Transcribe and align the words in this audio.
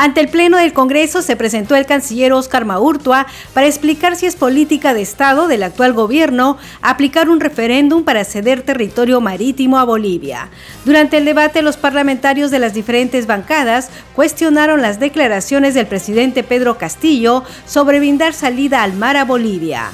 Ante 0.00 0.20
el 0.20 0.28
Pleno 0.28 0.58
del 0.58 0.72
Congreso 0.72 1.22
se 1.22 1.34
presentó 1.34 1.74
el 1.74 1.84
canciller 1.84 2.32
Oscar 2.32 2.64
Maurtua 2.64 3.26
para 3.52 3.66
explicar 3.66 4.14
si 4.14 4.26
es 4.26 4.36
política 4.36 4.94
de 4.94 5.02
Estado 5.02 5.48
del 5.48 5.64
actual 5.64 5.92
gobierno 5.92 6.56
aplicar 6.82 7.28
un 7.28 7.40
referéndum 7.40 8.04
para 8.04 8.24
ceder 8.24 8.62
territorio 8.62 9.20
marítimo 9.20 9.76
a 9.76 9.82
Bolivia. 9.82 10.50
Durante 10.84 11.16
el 11.16 11.24
debate, 11.24 11.62
los 11.62 11.76
parlamentarios 11.76 12.52
de 12.52 12.60
las 12.60 12.74
diferentes 12.74 13.26
bancadas 13.26 13.90
cuestionaron 14.14 14.82
las 14.82 15.00
declaraciones 15.00 15.74
del 15.74 15.88
presidente 15.88 16.44
Pedro 16.44 16.78
Castillo 16.78 17.42
sobre 17.66 17.98
brindar 17.98 18.34
salida 18.34 18.84
al 18.84 18.92
mar 18.92 19.16
a 19.16 19.24
Bolivia. 19.24 19.90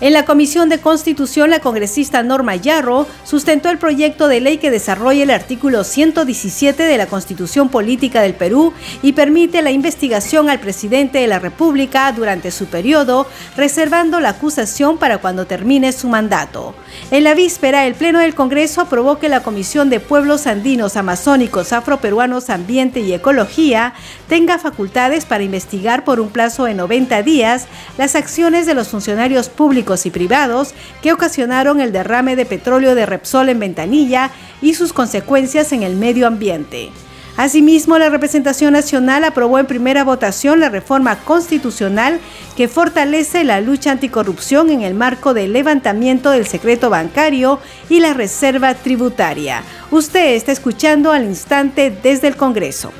En 0.00 0.12
la 0.12 0.24
Comisión 0.24 0.68
de 0.68 0.78
Constitución, 0.78 1.50
la 1.50 1.58
congresista 1.58 2.22
Norma 2.22 2.54
Yarro 2.54 3.08
sustentó 3.24 3.68
el 3.68 3.78
proyecto 3.78 4.28
de 4.28 4.40
ley 4.40 4.58
que 4.58 4.70
desarrolla 4.70 5.24
el 5.24 5.30
artículo 5.30 5.82
117 5.82 6.84
de 6.84 6.96
la 6.96 7.06
Constitución 7.06 7.68
Política 7.68 8.22
del 8.22 8.34
Perú 8.34 8.72
y 9.02 9.14
permite 9.14 9.60
la 9.60 9.72
investigación 9.72 10.50
al 10.50 10.60
presidente 10.60 11.18
de 11.18 11.26
la 11.26 11.40
República 11.40 12.12
durante 12.12 12.52
su 12.52 12.66
periodo, 12.66 13.26
reservando 13.56 14.20
la 14.20 14.28
acusación 14.28 14.98
para 14.98 15.18
cuando 15.18 15.48
termine 15.48 15.90
su 15.90 16.08
mandato. 16.08 16.76
En 17.10 17.24
la 17.24 17.34
víspera, 17.34 17.84
el 17.84 17.94
Pleno 17.94 18.20
del 18.20 18.36
Congreso 18.36 18.82
aprobó 18.82 19.18
que 19.18 19.28
la 19.28 19.42
Comisión 19.42 19.90
de 19.90 19.98
Pueblos 19.98 20.46
Andinos, 20.46 20.96
Amazónicos, 20.96 21.72
Afroperuanos, 21.72 22.50
Ambiente 22.50 23.00
y 23.00 23.12
Ecología 23.12 23.94
tenga 24.28 24.58
facultades 24.58 25.24
para 25.24 25.42
investigar 25.42 26.04
por 26.04 26.20
un 26.20 26.28
plazo 26.28 26.66
de 26.66 26.74
90 26.74 27.20
días 27.24 27.66
las 27.96 28.14
acciones 28.14 28.64
de 28.64 28.74
los 28.74 28.88
funcionarios 28.88 29.48
públicos 29.48 29.87
y 29.88 30.10
privados 30.10 30.74
que 31.02 31.12
ocasionaron 31.12 31.80
el 31.80 31.92
derrame 31.92 32.36
de 32.36 32.44
petróleo 32.44 32.94
de 32.94 33.06
Repsol 33.06 33.48
en 33.48 33.58
Ventanilla 33.58 34.30
y 34.60 34.74
sus 34.74 34.92
consecuencias 34.92 35.72
en 35.72 35.82
el 35.82 35.96
medio 35.96 36.26
ambiente. 36.26 36.90
Asimismo, 37.38 37.98
la 37.98 38.08
representación 38.08 38.72
nacional 38.72 39.22
aprobó 39.22 39.60
en 39.60 39.66
primera 39.66 40.02
votación 40.02 40.58
la 40.58 40.70
reforma 40.70 41.20
constitucional 41.20 42.18
que 42.56 42.66
fortalece 42.66 43.44
la 43.44 43.60
lucha 43.60 43.92
anticorrupción 43.92 44.70
en 44.70 44.82
el 44.82 44.94
marco 44.94 45.34
del 45.34 45.52
levantamiento 45.52 46.32
del 46.32 46.48
secreto 46.48 46.90
bancario 46.90 47.60
y 47.88 48.00
la 48.00 48.12
reserva 48.12 48.74
tributaria. 48.74 49.62
Usted 49.92 50.34
está 50.34 50.50
escuchando 50.50 51.12
al 51.12 51.24
instante 51.24 51.96
desde 52.02 52.26
el 52.26 52.36
Congreso. 52.36 52.92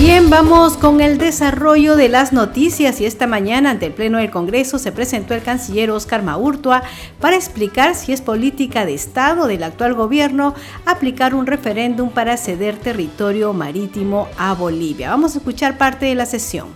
Bien, 0.00 0.30
vamos 0.30 0.78
con 0.78 1.02
el 1.02 1.18
desarrollo 1.18 1.94
de 1.94 2.08
las 2.08 2.32
noticias 2.32 3.02
y 3.02 3.04
esta 3.04 3.26
mañana 3.26 3.72
ante 3.72 3.84
el 3.84 3.92
Pleno 3.92 4.16
del 4.16 4.30
Congreso 4.30 4.78
se 4.78 4.92
presentó 4.92 5.34
el 5.34 5.42
canciller 5.42 5.90
Oscar 5.90 6.22
Maurtua 6.22 6.82
para 7.20 7.36
explicar 7.36 7.94
si 7.94 8.14
es 8.14 8.22
política 8.22 8.86
de 8.86 8.94
Estado 8.94 9.46
del 9.46 9.62
actual 9.62 9.92
gobierno 9.92 10.54
aplicar 10.86 11.34
un 11.34 11.46
referéndum 11.46 12.08
para 12.08 12.38
ceder 12.38 12.78
territorio 12.78 13.52
marítimo 13.52 14.26
a 14.38 14.54
Bolivia. 14.54 15.10
Vamos 15.10 15.34
a 15.34 15.38
escuchar 15.38 15.76
parte 15.76 16.06
de 16.06 16.14
la 16.14 16.24
sesión. 16.24 16.68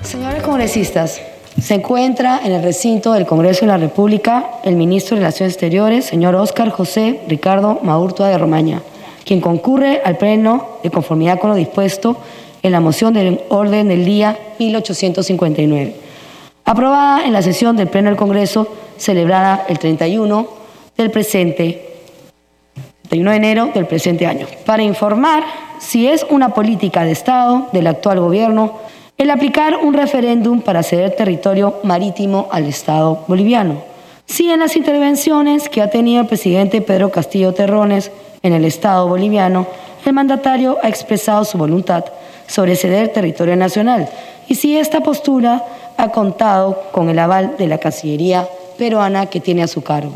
Señores 0.00 0.42
congresistas, 0.42 1.20
se 1.60 1.74
encuentra 1.74 2.40
en 2.42 2.52
el 2.52 2.62
recinto 2.62 3.12
del 3.12 3.26
Congreso 3.26 3.60
de 3.60 3.66
la 3.66 3.76
República 3.76 4.46
el 4.64 4.76
ministro 4.76 5.16
de 5.16 5.20
Relaciones 5.20 5.52
Exteriores, 5.52 6.06
señor 6.06 6.34
Oscar 6.36 6.70
José 6.70 7.20
Ricardo 7.28 7.78
Maurtua 7.82 8.28
de 8.28 8.38
Romaña 8.38 8.80
quien 9.24 9.40
concurre 9.40 10.02
al 10.04 10.16
Pleno 10.16 10.78
de 10.82 10.90
conformidad 10.90 11.38
con 11.38 11.50
lo 11.50 11.56
dispuesto 11.56 12.16
en 12.62 12.72
la 12.72 12.80
moción 12.80 13.14
del 13.14 13.40
orden 13.48 13.88
del 13.88 14.04
día 14.04 14.38
1859, 14.58 15.96
aprobada 16.64 17.24
en 17.26 17.32
la 17.32 17.42
sesión 17.42 17.76
del 17.76 17.88
Pleno 17.88 18.08
del 18.08 18.18
Congreso 18.18 18.68
celebrada 18.96 19.64
el 19.68 19.78
31 19.78 20.48
del 20.96 21.10
presente 21.10 21.88
31 23.08 23.30
de 23.30 23.36
enero 23.36 23.70
del 23.74 23.86
presente 23.86 24.26
año, 24.26 24.46
para 24.64 24.82
informar 24.82 25.44
si 25.78 26.06
es 26.06 26.24
una 26.30 26.54
política 26.54 27.04
de 27.04 27.12
Estado 27.12 27.68
del 27.72 27.86
actual 27.86 28.20
gobierno 28.20 28.78
el 29.18 29.30
aplicar 29.30 29.76
un 29.76 29.92
referéndum 29.92 30.62
para 30.62 30.82
ceder 30.82 31.14
territorio 31.14 31.80
marítimo 31.82 32.48
al 32.50 32.64
Estado 32.64 33.22
boliviano. 33.28 33.91
Si 34.32 34.50
en 34.50 34.60
las 34.60 34.76
intervenciones 34.76 35.68
que 35.68 35.82
ha 35.82 35.90
tenido 35.90 36.22
el 36.22 36.26
presidente 36.26 36.80
Pedro 36.80 37.10
Castillo 37.10 37.52
Terrones 37.52 38.10
en 38.42 38.54
el 38.54 38.64
Estado 38.64 39.06
boliviano, 39.06 39.66
el 40.06 40.14
mandatario 40.14 40.78
ha 40.82 40.88
expresado 40.88 41.44
su 41.44 41.58
voluntad 41.58 42.06
sobre 42.46 42.76
ceder 42.76 43.12
territorio 43.12 43.56
nacional 43.56 44.08
y 44.48 44.54
si 44.54 44.78
esta 44.78 45.02
postura 45.02 45.62
ha 45.98 46.08
contado 46.12 46.82
con 46.92 47.10
el 47.10 47.18
aval 47.18 47.56
de 47.58 47.66
la 47.66 47.76
Cancillería 47.76 48.48
peruana 48.78 49.26
que 49.26 49.40
tiene 49.40 49.64
a 49.64 49.68
su 49.68 49.82
cargo. 49.82 50.14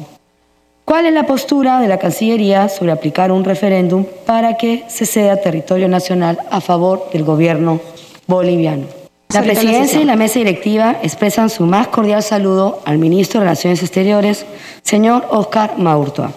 ¿Cuál 0.86 1.04
es 1.04 1.12
la 1.12 1.26
postura 1.26 1.78
de 1.80 1.88
la 1.88 1.98
Cancillería 1.98 2.70
sobre 2.70 2.92
aplicar 2.92 3.30
un 3.30 3.44
referéndum 3.44 4.06
para 4.24 4.56
que 4.56 4.84
se 4.88 5.04
ceda 5.04 5.42
territorio 5.42 5.88
nacional 5.88 6.38
a 6.50 6.62
favor 6.62 7.10
del 7.12 7.22
gobierno 7.22 7.80
boliviano? 8.26 8.95
La 9.32 9.42
presidencia 9.42 10.00
y 10.00 10.04
la 10.04 10.16
mesa 10.16 10.38
directiva 10.38 10.98
expresan 11.02 11.50
su 11.50 11.66
más 11.66 11.88
cordial 11.88 12.22
saludo 12.22 12.80
al 12.84 12.98
ministro 12.98 13.40
de 13.40 13.46
Relaciones 13.46 13.82
Exteriores, 13.82 14.46
señor 14.82 15.26
Oscar 15.30 15.78
Maurtua. 15.78 16.32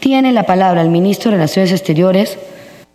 Tiene 0.00 0.32
la 0.32 0.44
palabra 0.44 0.82
el 0.82 0.90
ministro 0.90 1.30
de 1.30 1.36
Relaciones 1.36 1.70
Exteriores, 1.70 2.36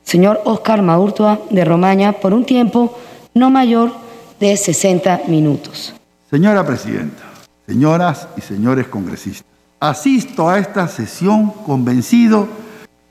señor 0.03 0.41
Oscar 0.43 0.81
Maurtua 0.81 1.39
de 1.49 1.63
Romaña, 1.63 2.13
por 2.13 2.33
un 2.33 2.45
tiempo 2.45 2.97
no 3.33 3.49
mayor 3.49 3.93
de 4.39 4.57
60 4.57 5.21
minutos. 5.27 5.93
Señora 6.29 6.65
Presidenta, 6.65 7.23
señoras 7.65 8.27
y 8.37 8.41
señores 8.41 8.87
congresistas, 8.87 9.45
asisto 9.79 10.49
a 10.49 10.59
esta 10.59 10.87
sesión 10.87 11.51
convencido, 11.65 12.47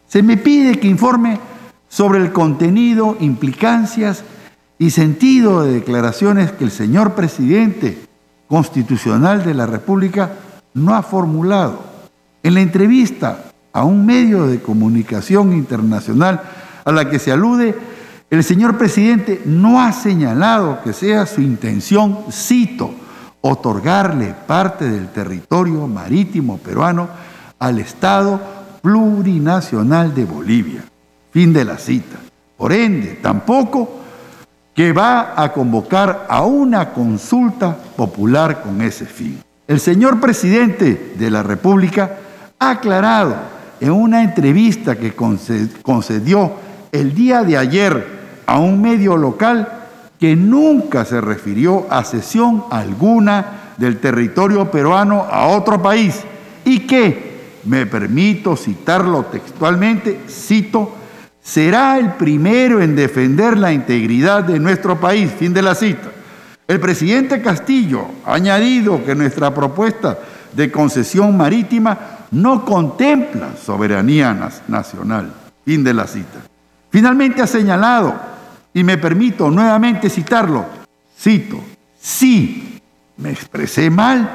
se 0.07 0.23
me 0.23 0.37
pide 0.37 0.79
que 0.79 0.89
informe 0.89 1.41
sobre 1.89 2.19
el 2.19 2.33
contenido, 2.33 3.17
implicancias 3.19 4.23
y 4.23 4.38
sentido 4.91 5.65
de 5.65 5.73
declaraciones 5.73 6.53
que 6.53 6.65
el 6.65 6.71
señor 6.71 7.15
presidente 7.15 7.99
constitucional 8.49 9.45
de 9.45 9.55
la 9.55 9.67
República 9.67 10.31
no 10.75 10.95
ha 10.95 11.03
formulado. 11.03 11.83
En 12.43 12.55
la 12.55 12.61
entrevista 12.61 13.45
a 13.73 13.85
un 13.85 14.07
medio 14.07 14.47
de 14.47 14.61
comunicación 14.61 15.53
internacional 15.53 16.43
a 16.85 16.93
la 16.93 17.11
que 17.11 17.19
se 17.19 17.33
alude, 17.33 17.75
el 18.31 18.45
señor 18.45 18.79
presidente 18.79 19.43
no 19.45 19.81
ha 19.81 19.93
señalado 19.93 20.81
que 20.83 20.93
sea 20.93 21.27
su 21.27 21.41
intención, 21.41 22.19
cito, 22.31 22.95
otorgarle 23.41 24.35
parte 24.47 24.89
del 24.89 25.09
territorio 25.09 25.87
marítimo 25.87 26.59
peruano 26.59 27.09
al 27.59 27.79
Estado 27.79 28.41
plurinacional 28.83 30.15
de 30.15 30.25
Bolivia. 30.25 30.85
Fin 31.31 31.53
de 31.53 31.65
la 31.65 31.79
cita. 31.79 32.17
Por 32.57 32.73
ende, 32.73 33.19
tampoco 33.23 33.99
que 34.79 34.93
va 34.93 35.35
a 35.35 35.53
convocar 35.53 36.27
a 36.29 36.45
una 36.45 36.91
consulta 36.91 37.77
popular 37.97 38.63
con 38.63 38.81
ese 38.81 39.07
fin. 39.07 39.43
El 39.67 39.81
señor 39.81 40.21
presidente 40.21 41.15
de 41.19 41.31
la 41.33 41.43
República 41.43 42.13
ha 42.61 42.71
aclarado 42.71 43.35
en 43.81 43.91
una 43.91 44.23
entrevista 44.23 44.95
que 44.95 45.17
concedió 45.83 46.53
el 46.93 47.13
día 47.13 47.43
de 47.43 47.57
ayer 47.57 48.07
a 48.47 48.61
un 48.61 48.81
medio 48.81 49.17
local 49.17 49.67
que 50.21 50.37
nunca 50.37 51.05
se 51.05 51.21
refirió 51.21 51.89
a 51.91 52.05
cesión 52.05 52.63
alguna 52.71 53.73
del 53.79 53.99
territorio 53.99 54.71
peruano 54.71 55.27
a 55.29 55.49
otro 55.49 55.83
país 55.83 56.23
y 56.65 56.87
que, 56.87 57.57
me 57.65 57.85
permito 57.85 58.55
citarlo 58.55 59.25
textualmente, 59.25 60.21
cito, 60.29 60.98
será 61.49 61.97
el 61.99 62.13
primero 62.13 62.83
en 62.83 62.95
defender 62.95 63.57
la 63.57 63.73
integridad 63.73 64.45
de 64.45 64.61
nuestro 64.61 65.01
país, 65.01 65.33
fin 65.33 65.55
de 65.55 65.63
la 65.63 65.75
cita. 65.75 66.11
El 66.67 66.79
presidente 66.79 67.41
Castillo 67.41 68.05
ha 68.27 68.35
añadido 68.35 69.03
que 69.03 69.15
nuestra 69.15 69.55
propuesta 69.55 70.19
de 70.53 70.71
concesión 70.71 71.35
marítima 71.39 71.99
no 72.33 72.67
contempla 72.67 73.57
soberanía 73.57 74.37
nacional. 74.69 75.33
Fin 75.65 75.83
de 75.83 75.95
la 75.95 76.07
cita. 76.07 76.39
Finalmente 76.91 77.41
ha 77.41 77.47
señalado, 77.47 78.15
y 78.75 78.85
me 78.85 78.99
permito 78.99 79.51
nuevamente 79.51 80.11
citarlo, 80.11 80.67
cito, 81.19 81.59
si 81.99 82.79
me 83.17 83.31
expresé 83.31 83.89
mal, 83.89 84.31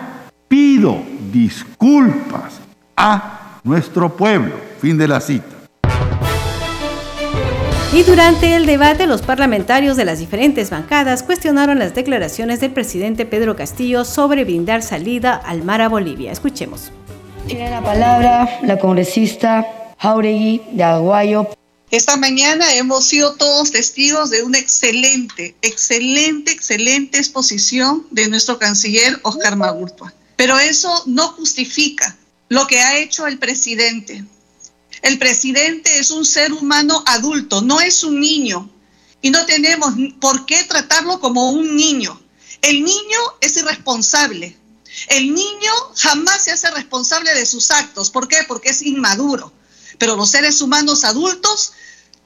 pido 0.47 1.03
disculpas 1.31 2.59
a 2.97 3.59
nuestro 3.63 4.09
pueblo. 4.09 4.55
Fin 4.81 4.97
de 4.97 5.07
la 5.07 5.21
cita. 5.21 5.52
Y 7.93 8.01
durante 8.01 8.55
el 8.55 8.65
debate, 8.65 9.05
los 9.05 9.21
parlamentarios 9.21 9.95
de 9.95 10.03
las 10.03 10.17
diferentes 10.17 10.71
bancadas 10.71 11.21
cuestionaron 11.21 11.77
las 11.77 11.93
declaraciones 11.93 12.59
del 12.59 12.71
presidente 12.71 13.27
Pedro 13.27 13.55
Castillo 13.55 14.03
sobre 14.03 14.43
brindar 14.45 14.81
salida 14.81 15.35
al 15.35 15.63
mar 15.63 15.79
a 15.79 15.89
Bolivia. 15.89 16.31
Escuchemos. 16.31 16.91
Tiene 17.45 17.69
la 17.69 17.83
palabra 17.83 18.59
la 18.63 18.79
congresista 18.79 19.93
Jauregui 19.99 20.63
de 20.71 20.83
Aguayo. 20.83 21.47
Esta 21.91 22.17
mañana 22.17 22.73
hemos 22.73 23.05
sido 23.05 23.35
todos 23.35 23.71
testigos 23.71 24.31
de 24.31 24.41
una 24.41 24.57
excelente, 24.57 25.55
excelente, 25.61 26.51
excelente 26.51 27.19
exposición 27.19 28.07
de 28.09 28.27
nuestro 28.27 28.57
canciller 28.57 29.19
Oscar 29.21 29.55
Magurtua. 29.55 30.11
Pero 30.35 30.57
eso 30.57 31.03
no 31.05 31.27
justifica 31.27 32.17
lo 32.49 32.65
que 32.65 32.79
ha 32.79 32.97
hecho 32.97 33.27
el 33.27 33.37
presidente. 33.37 34.23
El 35.03 35.19
presidente 35.19 35.99
es 35.99 36.11
un 36.11 36.25
ser 36.25 36.53
humano 36.53 37.03
adulto, 37.05 37.61
no 37.61 37.81
es 37.81 38.03
un 38.05 38.21
niño. 38.21 38.69
Y 39.21 39.31
no 39.31 39.45
tenemos 39.45 39.93
por 40.19 40.45
qué 40.45 40.63
tratarlo 40.63 41.19
como 41.19 41.51
un 41.51 41.75
niño. 41.75 42.19
El 42.61 42.83
niño 42.83 43.19
es 43.41 43.57
irresponsable. 43.57 44.57
El 45.09 45.33
niño 45.33 45.71
jamás 45.97 46.45
se 46.45 46.51
hace 46.51 46.71
responsable 46.71 47.33
de 47.33 47.45
sus 47.45 47.69
actos. 47.71 48.09
¿Por 48.09 48.29
qué? 48.29 48.37
Porque 48.47 48.69
es 48.69 48.81
inmaduro. 48.81 49.51
Pero 49.97 50.15
los 50.15 50.31
seres 50.31 50.61
humanos 50.61 51.03
adultos, 51.03 51.73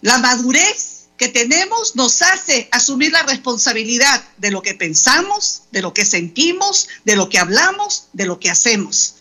la 0.02 0.20
madurez 0.20 1.08
que 1.18 1.30
tenemos 1.30 1.96
nos 1.96 2.22
hace 2.22 2.70
asumir 2.72 3.12
la 3.12 3.24
responsabilidad 3.24 4.24
de 4.38 4.52
lo 4.52 4.62
que 4.62 4.76
pensamos, 4.76 5.64
de 5.72 5.82
lo 5.82 5.96
que 5.96 6.06
sentimos, 6.06 6.90
de 7.06 7.16
lo 7.16 7.28
que 7.28 7.40
hablamos, 7.40 8.10
de 8.14 8.28
lo 8.28 8.40
que 8.40 8.52
hacemos. 8.52 9.16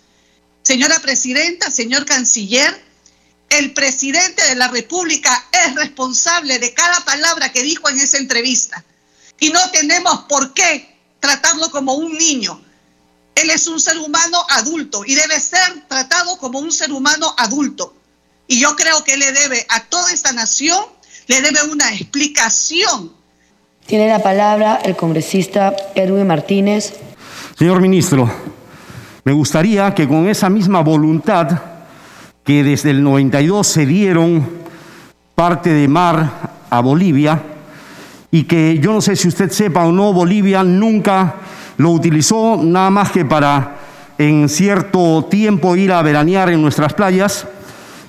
Señora 0.62 1.00
Presidenta, 1.00 1.70
señor 1.70 2.04
Canciller, 2.04 2.85
el 3.48 3.72
presidente 3.72 4.42
de 4.48 4.56
la 4.56 4.68
República 4.68 5.46
es 5.52 5.74
responsable 5.74 6.58
de 6.58 6.74
cada 6.74 7.00
palabra 7.04 7.52
que 7.52 7.62
dijo 7.62 7.88
en 7.88 7.98
esa 7.98 8.18
entrevista. 8.18 8.84
Y 9.38 9.50
no 9.50 9.60
tenemos 9.70 10.20
por 10.28 10.52
qué 10.52 10.96
tratarlo 11.20 11.70
como 11.70 11.94
un 11.94 12.16
niño. 12.16 12.60
Él 13.34 13.50
es 13.50 13.66
un 13.66 13.78
ser 13.78 13.98
humano 13.98 14.38
adulto 14.50 15.04
y 15.04 15.14
debe 15.14 15.38
ser 15.38 15.86
tratado 15.88 16.38
como 16.38 16.58
un 16.58 16.72
ser 16.72 16.90
humano 16.92 17.34
adulto. 17.36 17.94
Y 18.48 18.60
yo 18.60 18.74
creo 18.76 19.04
que 19.04 19.16
le 19.16 19.32
debe 19.32 19.66
a 19.68 19.84
toda 19.84 20.12
esta 20.12 20.32
nación, 20.32 20.84
le 21.26 21.42
debe 21.42 21.64
una 21.70 21.92
explicación. 21.92 23.12
Tiene 23.86 24.08
la 24.08 24.22
palabra 24.22 24.80
el 24.84 24.96
congresista 24.96 25.74
Edwin 25.94 26.26
Martínez. 26.26 26.94
Señor 27.58 27.80
ministro, 27.80 28.28
me 29.24 29.32
gustaría 29.32 29.94
que 29.94 30.08
con 30.08 30.28
esa 30.28 30.48
misma 30.48 30.80
voluntad 30.80 31.75
que 32.46 32.62
desde 32.62 32.90
el 32.90 33.02
92 33.02 33.66
se 33.66 33.84
dieron 33.84 34.46
parte 35.34 35.70
de 35.70 35.88
mar 35.88 36.52
a 36.70 36.80
Bolivia 36.80 37.42
y 38.30 38.44
que 38.44 38.78
yo 38.78 38.92
no 38.92 39.00
sé 39.00 39.16
si 39.16 39.26
usted 39.26 39.50
sepa 39.50 39.84
o 39.84 39.90
no, 39.90 40.12
Bolivia 40.12 40.62
nunca 40.62 41.34
lo 41.76 41.90
utilizó 41.90 42.56
nada 42.62 42.88
más 42.88 43.10
que 43.10 43.24
para 43.24 43.78
en 44.16 44.48
cierto 44.48 45.26
tiempo 45.28 45.74
ir 45.74 45.90
a 45.92 46.02
veranear 46.02 46.50
en 46.50 46.62
nuestras 46.62 46.94
playas 46.94 47.48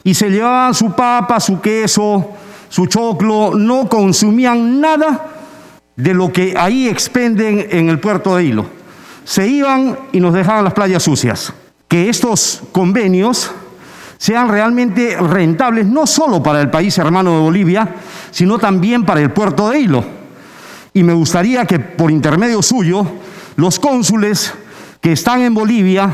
y 0.04 0.14
se 0.14 0.30
llevaban 0.30 0.76
su 0.76 0.92
papa, 0.92 1.40
su 1.40 1.60
queso, 1.60 2.30
su 2.70 2.86
choclo, 2.86 3.56
no 3.56 3.90
consumían 3.90 4.80
nada 4.80 5.26
de 5.96 6.14
lo 6.14 6.32
que 6.32 6.54
ahí 6.56 6.88
expenden 6.88 7.68
en 7.72 7.90
el 7.90 8.00
puerto 8.00 8.36
de 8.36 8.46
Hilo. 8.46 8.66
Se 9.24 9.48
iban 9.48 9.98
y 10.12 10.20
nos 10.20 10.34
dejaban 10.34 10.64
las 10.64 10.74
playas 10.74 11.02
sucias. 11.02 11.52
Que 11.88 12.08
estos 12.08 12.62
convenios 12.72 13.52
sean 14.18 14.50
realmente 14.50 15.16
rentables 15.18 15.86
no 15.86 16.08
solo 16.08 16.42
para 16.42 16.62
el 16.62 16.70
país 16.70 16.98
hermano 16.98 17.34
de 17.34 17.40
Bolivia, 17.42 17.96
sino 18.32 18.58
también 18.58 19.06
para 19.06 19.22
el 19.22 19.32
puerto 19.32 19.70
de 19.70 19.80
Hilo. 19.80 20.04
Y 20.94 21.04
me 21.04 21.14
gustaría 21.14 21.66
que 21.66 21.80
por 21.80 22.10
intermedio 22.10 22.62
suyo 22.62 23.06
los 23.56 23.80
cónsules 23.80 24.54
que 25.02 25.12
están 25.12 25.42
en 25.42 25.54
Bolivia 25.54 26.12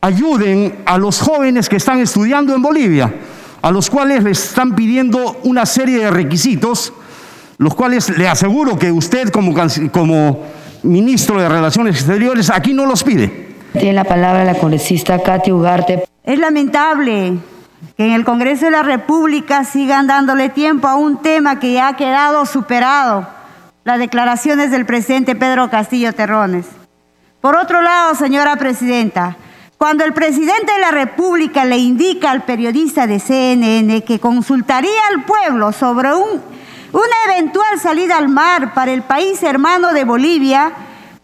ayuden 0.00 0.82
a 0.86 0.98
los 0.98 1.20
jóvenes 1.20 1.68
que 1.68 1.76
están 1.76 1.98
estudiando 2.00 2.54
en 2.54 2.62
Bolivia, 2.62 3.12
a 3.62 3.70
los 3.70 3.90
cuales 3.90 4.22
les 4.22 4.44
están 4.44 4.76
pidiendo 4.76 5.40
una 5.44 5.66
serie 5.66 5.98
de 6.04 6.10
requisitos, 6.10 6.92
los 7.56 7.74
cuales 7.74 8.16
le 8.16 8.28
aseguro 8.28 8.78
que 8.78 8.92
usted 8.92 9.30
como, 9.30 9.54
como 9.90 10.42
ministro 10.82 11.40
de 11.40 11.48
Relaciones 11.48 11.96
Exteriores 11.96 12.50
aquí 12.50 12.72
no 12.72 12.86
los 12.86 13.02
pide. 13.02 13.47
Tiene 13.72 13.92
la 13.92 14.04
palabra 14.04 14.44
la 14.44 14.54
congresista 14.54 15.22
Katy 15.22 15.52
Ugarte. 15.52 16.04
Es 16.24 16.38
lamentable 16.38 17.38
que 17.96 18.06
en 18.06 18.12
el 18.12 18.24
Congreso 18.24 18.66
de 18.66 18.70
la 18.70 18.82
República 18.82 19.64
sigan 19.64 20.06
dándole 20.06 20.48
tiempo 20.48 20.88
a 20.88 20.96
un 20.96 21.20
tema 21.20 21.60
que 21.60 21.72
ya 21.72 21.88
ha 21.88 21.96
quedado 21.96 22.46
superado, 22.46 23.28
las 23.84 23.98
declaraciones 23.98 24.70
del 24.70 24.86
presidente 24.86 25.36
Pedro 25.36 25.70
Castillo 25.70 26.12
Terrones. 26.12 26.66
Por 27.40 27.56
otro 27.56 27.82
lado, 27.82 28.14
señora 28.14 28.56
presidenta, 28.56 29.36
cuando 29.76 30.04
el 30.04 30.12
presidente 30.12 30.72
de 30.72 30.80
la 30.80 30.90
República 30.90 31.64
le 31.64 31.78
indica 31.78 32.32
al 32.32 32.42
periodista 32.42 33.06
de 33.06 33.20
CNN 33.20 34.02
que 34.02 34.18
consultaría 34.18 35.00
al 35.10 35.24
pueblo 35.24 35.72
sobre 35.72 36.12
un, 36.14 36.42
una 36.92 37.32
eventual 37.32 37.78
salida 37.80 38.16
al 38.16 38.28
mar 38.28 38.74
para 38.74 38.92
el 38.92 39.02
país 39.02 39.40
hermano 39.42 39.92
de 39.92 40.04
Bolivia, 40.04 40.72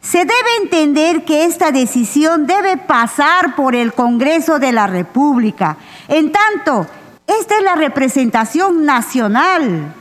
se 0.05 0.19
debe 0.19 0.57
entender 0.61 1.25
que 1.25 1.47
esta 1.47 1.73
decisión 1.73 2.47
debe 2.47 2.77
pasar 2.77 3.57
por 3.57 3.75
el 3.75 3.95
Congreso 3.95 4.59
de 4.59 4.71
la 4.71 4.87
República. 4.87 5.79
En 6.09 6.31
tanto, 6.31 6.87
esta 7.27 7.57
es 7.57 7.63
la 7.63 7.75
representación 7.75 8.85
nacional. 8.85 9.95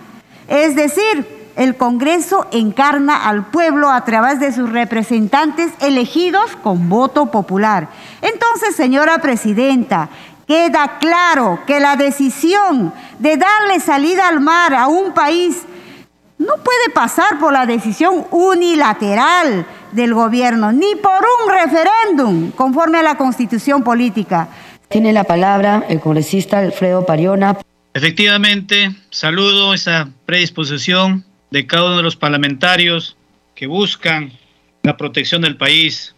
Es 0.50 0.76
decir, 0.76 1.52
el 1.56 1.78
Congreso 1.78 2.48
encarna 2.52 3.30
al 3.30 3.46
pueblo 3.46 3.90
a 3.90 4.04
través 4.04 4.42
de 4.42 4.52
sus 4.52 4.70
representantes 4.70 5.72
elegidos 5.80 6.58
con 6.62 6.90
voto 6.90 7.28
popular. 7.28 7.88
Entonces, 8.22 8.76
señora 8.76 9.20
presidenta, 9.20 10.10
queda 10.46 10.98
claro 11.00 11.62
que 11.66 11.80
la 11.80 11.96
decisión 11.96 12.94
de 13.20 13.38
darle 13.38 13.80
salida 13.80 14.28
al 14.28 14.42
mar 14.42 14.74
a 14.74 14.88
un 14.88 15.14
país 15.14 15.62
no 16.38 16.56
puede 16.58 16.90
pasar 16.94 17.40
por 17.40 17.54
la 17.54 17.66
decisión 17.66 18.26
unilateral 18.32 19.66
del 19.94 20.14
gobierno, 20.14 20.72
ni 20.72 20.96
por 20.96 21.12
un 21.12 21.54
referéndum 21.54 22.52
conforme 22.52 23.00
a 23.00 23.04
la 23.04 23.18
constitución 23.18 23.84
política. 23.84 24.50
Tiene 24.90 25.14
la 25.14 25.24
palabra 25.24 25.86
el 25.90 26.00
congresista 26.00 26.60
Alfredo 26.60 27.06
Pariona. 27.06 27.58
Efectivamente, 27.94 28.92
saludo 29.10 29.74
esa 29.74 30.10
predisposición 30.26 31.26
de 31.52 31.68
cada 31.68 31.86
uno 31.86 31.98
de 31.98 32.04
los 32.04 32.16
parlamentarios 32.16 33.16
que 33.56 33.68
buscan 33.68 34.32
la 34.82 34.98
protección 34.98 35.42
del 35.42 35.58
país. 35.58 36.16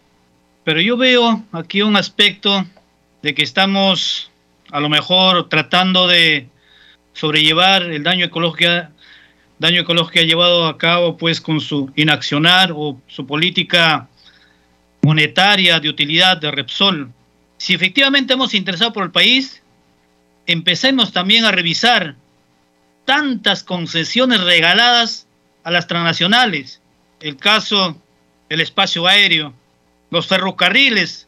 Pero 0.63 0.81
yo 0.81 0.97
veo 0.97 1.43
aquí 1.51 1.81
un 1.81 1.97
aspecto 1.97 2.65
de 3.21 3.35
que 3.35 3.43
estamos 3.43 4.31
a 4.71 4.79
lo 4.79 4.89
mejor 4.89 5.49
tratando 5.49 6.07
de 6.07 6.47
sobrellevar 7.13 7.83
el 7.83 8.03
daño 8.03 8.25
ecológico 8.25 8.69
daño 9.59 9.81
ecológico 9.81 10.13
que 10.13 10.19
ha 10.19 10.23
llevado 10.23 10.67
a 10.67 10.77
cabo 10.77 11.17
pues 11.17 11.41
con 11.41 11.61
su 11.61 11.91
inaccionar 11.95 12.71
o 12.75 12.99
su 13.07 13.25
política 13.25 14.07
monetaria 15.01 15.79
de 15.79 15.89
utilidad 15.89 16.37
de 16.37 16.51
Repsol. 16.51 17.11
Si 17.57 17.73
efectivamente 17.73 18.33
hemos 18.33 18.53
interesado 18.53 18.91
por 18.91 19.03
el 19.03 19.11
país, 19.11 19.61
empecemos 20.45 21.13
también 21.13 21.45
a 21.45 21.51
revisar 21.51 22.15
tantas 23.05 23.63
concesiones 23.63 24.41
regaladas 24.41 25.27
a 25.63 25.71
las 25.71 25.87
transnacionales. 25.87 26.81
El 27.19 27.37
caso 27.37 28.01
del 28.49 28.61
espacio 28.61 29.07
aéreo, 29.07 29.53
los 30.09 30.27
ferrocarriles, 30.27 31.27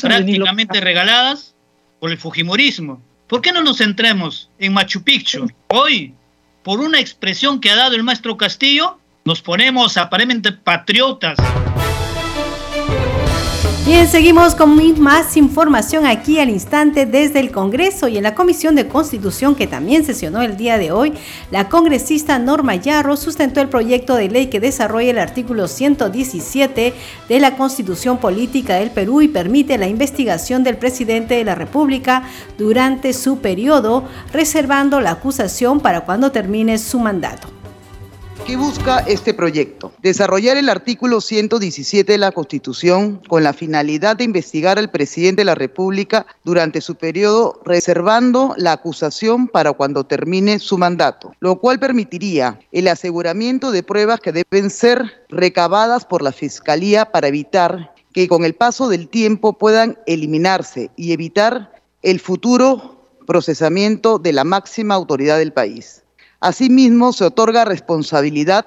prácticamente 0.00 0.80
regaladas 0.80 1.54
por 1.98 2.10
el 2.10 2.18
Fujimorismo. 2.18 3.02
¿Por 3.26 3.40
qué 3.40 3.52
no 3.52 3.62
nos 3.62 3.78
centremos 3.78 4.48
en 4.58 4.72
Machu 4.72 5.02
Picchu? 5.02 5.50
Hoy 5.68 6.14
por 6.62 6.80
una 6.80 7.00
expresión 7.00 7.60
que 7.60 7.70
ha 7.70 7.76
dado 7.76 7.94
el 7.94 8.02
maestro 8.02 8.36
Castillo, 8.36 8.98
nos 9.24 9.42
ponemos 9.42 9.96
aparentemente 9.96 10.52
patriotas. 10.52 11.38
Bien, 13.84 14.06
seguimos 14.06 14.54
con 14.54 15.00
más 15.00 15.36
información 15.36 16.06
aquí 16.06 16.38
al 16.38 16.50
instante 16.50 17.04
desde 17.04 17.40
el 17.40 17.50
Congreso 17.50 18.06
y 18.06 18.16
en 18.16 18.22
la 18.22 18.36
Comisión 18.36 18.76
de 18.76 18.86
Constitución 18.86 19.56
que 19.56 19.66
también 19.66 20.04
sesionó 20.04 20.40
el 20.40 20.56
día 20.56 20.78
de 20.78 20.92
hoy. 20.92 21.14
La 21.50 21.68
congresista 21.68 22.38
Norma 22.38 22.76
Yarro 22.76 23.16
sustentó 23.16 23.60
el 23.60 23.68
proyecto 23.68 24.14
de 24.14 24.28
ley 24.28 24.46
que 24.46 24.60
desarrolla 24.60 25.10
el 25.10 25.18
artículo 25.18 25.66
117 25.66 26.94
de 27.28 27.40
la 27.40 27.56
Constitución 27.56 28.18
Política 28.18 28.76
del 28.76 28.92
Perú 28.92 29.20
y 29.20 29.26
permite 29.26 29.76
la 29.78 29.88
investigación 29.88 30.62
del 30.62 30.76
presidente 30.76 31.34
de 31.34 31.44
la 31.44 31.56
República 31.56 32.22
durante 32.58 33.12
su 33.12 33.40
periodo, 33.40 34.04
reservando 34.32 35.00
la 35.00 35.10
acusación 35.10 35.80
para 35.80 36.02
cuando 36.02 36.30
termine 36.30 36.78
su 36.78 37.00
mandato 37.00 37.48
¿Qué 38.46 38.56
busca 38.56 38.98
este 39.00 39.34
proyecto? 39.34 39.92
Desarrollar 40.02 40.56
el 40.56 40.68
artículo 40.68 41.20
117 41.20 42.10
de 42.10 42.18
la 42.18 42.32
Constitución 42.32 43.22
con 43.28 43.44
la 43.44 43.52
finalidad 43.52 44.16
de 44.16 44.24
investigar 44.24 44.80
al 44.80 44.90
presidente 44.90 45.42
de 45.42 45.44
la 45.44 45.54
República 45.54 46.26
durante 46.42 46.80
su 46.80 46.96
periodo, 46.96 47.60
reservando 47.64 48.54
la 48.56 48.72
acusación 48.72 49.46
para 49.46 49.72
cuando 49.74 50.04
termine 50.04 50.58
su 50.58 50.76
mandato, 50.76 51.32
lo 51.38 51.60
cual 51.60 51.78
permitiría 51.78 52.58
el 52.72 52.88
aseguramiento 52.88 53.70
de 53.70 53.84
pruebas 53.84 54.18
que 54.18 54.32
deben 54.32 54.70
ser 54.70 55.24
recabadas 55.28 56.04
por 56.04 56.20
la 56.20 56.32
Fiscalía 56.32 57.12
para 57.12 57.28
evitar 57.28 57.94
que 58.12 58.26
con 58.26 58.44
el 58.44 58.54
paso 58.54 58.88
del 58.88 59.08
tiempo 59.08 59.52
puedan 59.52 59.98
eliminarse 60.06 60.90
y 60.96 61.12
evitar 61.12 61.72
el 62.02 62.18
futuro 62.18 63.08
procesamiento 63.24 64.18
de 64.18 64.32
la 64.32 64.42
máxima 64.42 64.94
autoridad 64.94 65.38
del 65.38 65.52
país. 65.52 66.01
Asimismo, 66.42 67.12
se 67.12 67.24
otorga 67.24 67.64
responsabilidad 67.64 68.66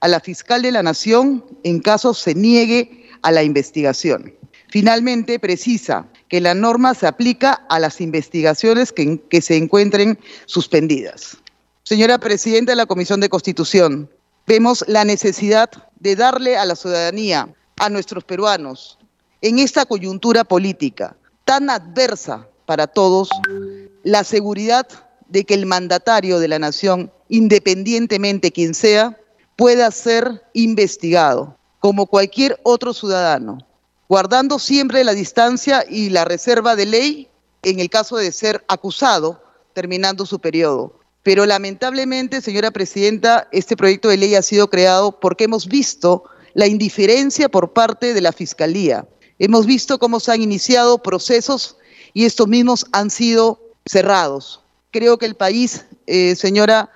a 0.00 0.08
la 0.08 0.18
fiscal 0.18 0.62
de 0.62 0.72
la 0.72 0.82
Nación 0.82 1.44
en 1.62 1.80
caso 1.80 2.14
se 2.14 2.34
niegue 2.34 3.06
a 3.20 3.30
la 3.30 3.42
investigación. 3.42 4.34
Finalmente, 4.70 5.38
precisa 5.38 6.06
que 6.28 6.40
la 6.40 6.54
norma 6.54 6.94
se 6.94 7.06
aplica 7.06 7.66
a 7.68 7.78
las 7.78 8.00
investigaciones 8.00 8.92
que, 8.92 9.20
que, 9.28 9.42
se 9.42 9.58
encuentren 9.58 10.18
suspendidas. 10.46 11.36
Señora 11.82 12.16
Presidenta 12.16 12.72
de 12.72 12.76
la 12.76 12.86
Comisión 12.86 13.20
de 13.20 13.28
Constitución, 13.28 14.08
vemos 14.46 14.82
la 14.88 15.04
necesidad 15.04 15.70
de 16.00 16.16
darle 16.16 16.56
a 16.56 16.64
la 16.64 16.76
ciudadanía, 16.76 17.54
a 17.78 17.90
nuestros 17.90 18.24
peruanos, 18.24 18.98
en 19.42 19.58
esta 19.58 19.84
coyuntura 19.84 20.44
política 20.44 21.14
tan 21.44 21.68
adversa 21.68 22.48
para 22.64 22.86
todos, 22.86 23.28
la 24.02 24.24
seguridad 24.24 24.88
de 25.32 25.44
que 25.44 25.54
el 25.54 25.64
mandatario 25.64 26.38
de 26.38 26.48
la 26.48 26.58
nación, 26.58 27.10
independientemente 27.30 28.52
quien 28.52 28.74
sea, 28.74 29.18
pueda 29.56 29.90
ser 29.90 30.42
investigado 30.52 31.56
como 31.80 32.06
cualquier 32.06 32.60
otro 32.62 32.92
ciudadano, 32.92 33.66
guardando 34.08 34.58
siempre 34.58 35.02
la 35.04 35.14
distancia 35.14 35.84
y 35.88 36.10
la 36.10 36.26
reserva 36.26 36.76
de 36.76 36.86
ley 36.86 37.28
en 37.62 37.80
el 37.80 37.88
caso 37.88 38.16
de 38.18 38.30
ser 38.30 38.62
acusado 38.68 39.42
terminando 39.72 40.26
su 40.26 40.38
periodo. 40.38 41.00
Pero 41.22 41.46
lamentablemente, 41.46 42.42
señora 42.42 42.70
presidenta, 42.70 43.48
este 43.52 43.76
proyecto 43.76 44.08
de 44.08 44.18
ley 44.18 44.34
ha 44.34 44.42
sido 44.42 44.68
creado 44.68 45.18
porque 45.18 45.44
hemos 45.44 45.66
visto 45.66 46.24
la 46.52 46.66
indiferencia 46.66 47.48
por 47.48 47.72
parte 47.72 48.12
de 48.12 48.20
la 48.20 48.32
Fiscalía. 48.32 49.08
Hemos 49.38 49.64
visto 49.64 49.98
cómo 49.98 50.20
se 50.20 50.32
han 50.32 50.42
iniciado 50.42 50.98
procesos 50.98 51.78
y 52.12 52.26
estos 52.26 52.48
mismos 52.48 52.84
han 52.92 53.08
sido 53.08 53.60
cerrados 53.86 54.61
creo 54.92 55.18
que 55.18 55.26
el 55.26 55.34
país, 55.34 55.84
eh, 56.06 56.36
señora 56.36 56.90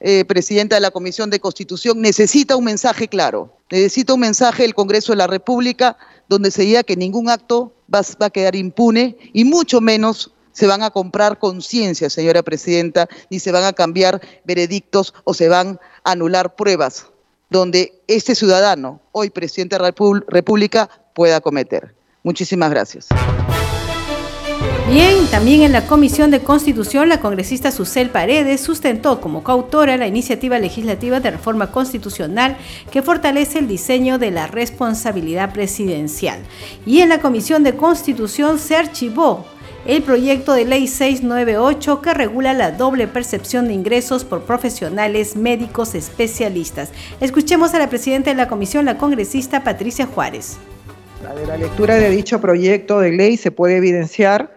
eh, 0.00 0.24
presidenta 0.24 0.76
de 0.76 0.80
la 0.80 0.90
Comisión 0.90 1.28
de 1.28 1.40
Constitución, 1.40 2.00
necesita 2.00 2.56
un 2.56 2.64
mensaje 2.64 3.08
claro, 3.08 3.54
necesita 3.70 4.14
un 4.14 4.20
mensaje 4.20 4.62
del 4.62 4.74
Congreso 4.74 5.12
de 5.12 5.16
la 5.16 5.26
República 5.26 5.98
donde 6.28 6.50
se 6.50 6.62
diga 6.62 6.82
que 6.82 6.96
ningún 6.96 7.28
acto 7.28 7.74
va, 7.94 8.00
va 8.20 8.26
a 8.26 8.30
quedar 8.30 8.56
impune 8.56 9.16
y 9.34 9.44
mucho 9.44 9.80
menos 9.80 10.32
se 10.52 10.66
van 10.66 10.82
a 10.82 10.90
comprar 10.90 11.38
conciencias, 11.38 12.12
señora 12.12 12.42
presidenta, 12.42 13.08
ni 13.30 13.38
se 13.38 13.52
van 13.52 13.64
a 13.64 13.72
cambiar 13.72 14.20
veredictos 14.44 15.14
o 15.24 15.34
se 15.34 15.48
van 15.48 15.78
a 16.04 16.12
anular 16.12 16.56
pruebas 16.56 17.06
donde 17.52 18.00
este 18.08 18.34
ciudadano, 18.34 19.00
hoy 19.12 19.30
presidente 19.30 19.76
de 19.76 19.82
la 19.82 19.94
República, 20.26 20.88
pueda 21.14 21.40
cometer. 21.40 21.94
Muchísimas 22.24 22.70
gracias. 22.70 23.08
Bien, 24.88 25.26
también 25.30 25.62
en 25.62 25.72
la 25.72 25.86
Comisión 25.86 26.30
de 26.30 26.40
Constitución, 26.40 27.08
la 27.08 27.18
congresista 27.18 27.70
Susel 27.70 28.10
Paredes 28.10 28.60
sustentó 28.60 29.22
como 29.22 29.42
coautora 29.42 29.96
la 29.96 30.06
iniciativa 30.06 30.58
legislativa 30.58 31.18
de 31.18 31.30
reforma 31.30 31.70
constitucional 31.70 32.58
que 32.90 33.00
fortalece 33.00 33.60
el 33.60 33.68
diseño 33.68 34.18
de 34.18 34.30
la 34.30 34.48
responsabilidad 34.48 35.52
presidencial. 35.54 36.40
Y 36.84 37.00
en 37.00 37.08
la 37.08 37.20
Comisión 37.20 37.62
de 37.62 37.74
Constitución 37.74 38.58
se 38.58 38.76
archivó 38.76 39.46
el 39.86 40.02
proyecto 40.02 40.52
de 40.52 40.64
ley 40.64 40.86
698 40.86 42.02
que 42.02 42.14
regula 42.14 42.52
la 42.52 42.72
doble 42.72 43.08
percepción 43.08 43.68
de 43.68 43.74
ingresos 43.74 44.24
por 44.24 44.42
profesionales 44.42 45.36
médicos 45.36 45.94
especialistas. 45.94 46.90
Escuchemos 47.20 47.72
a 47.74 47.78
la 47.78 47.88
presidenta 47.88 48.30
de 48.30 48.36
la 48.36 48.48
comisión, 48.48 48.84
la 48.84 48.98
congresista 48.98 49.64
Patricia 49.64 50.06
Juárez. 50.06 50.58
De 51.22 51.46
la 51.46 51.56
lectura 51.56 51.94
de 51.94 52.10
dicho 52.10 52.40
proyecto 52.40 52.98
de 52.98 53.12
ley 53.12 53.36
se 53.36 53.52
puede 53.52 53.76
evidenciar 53.76 54.56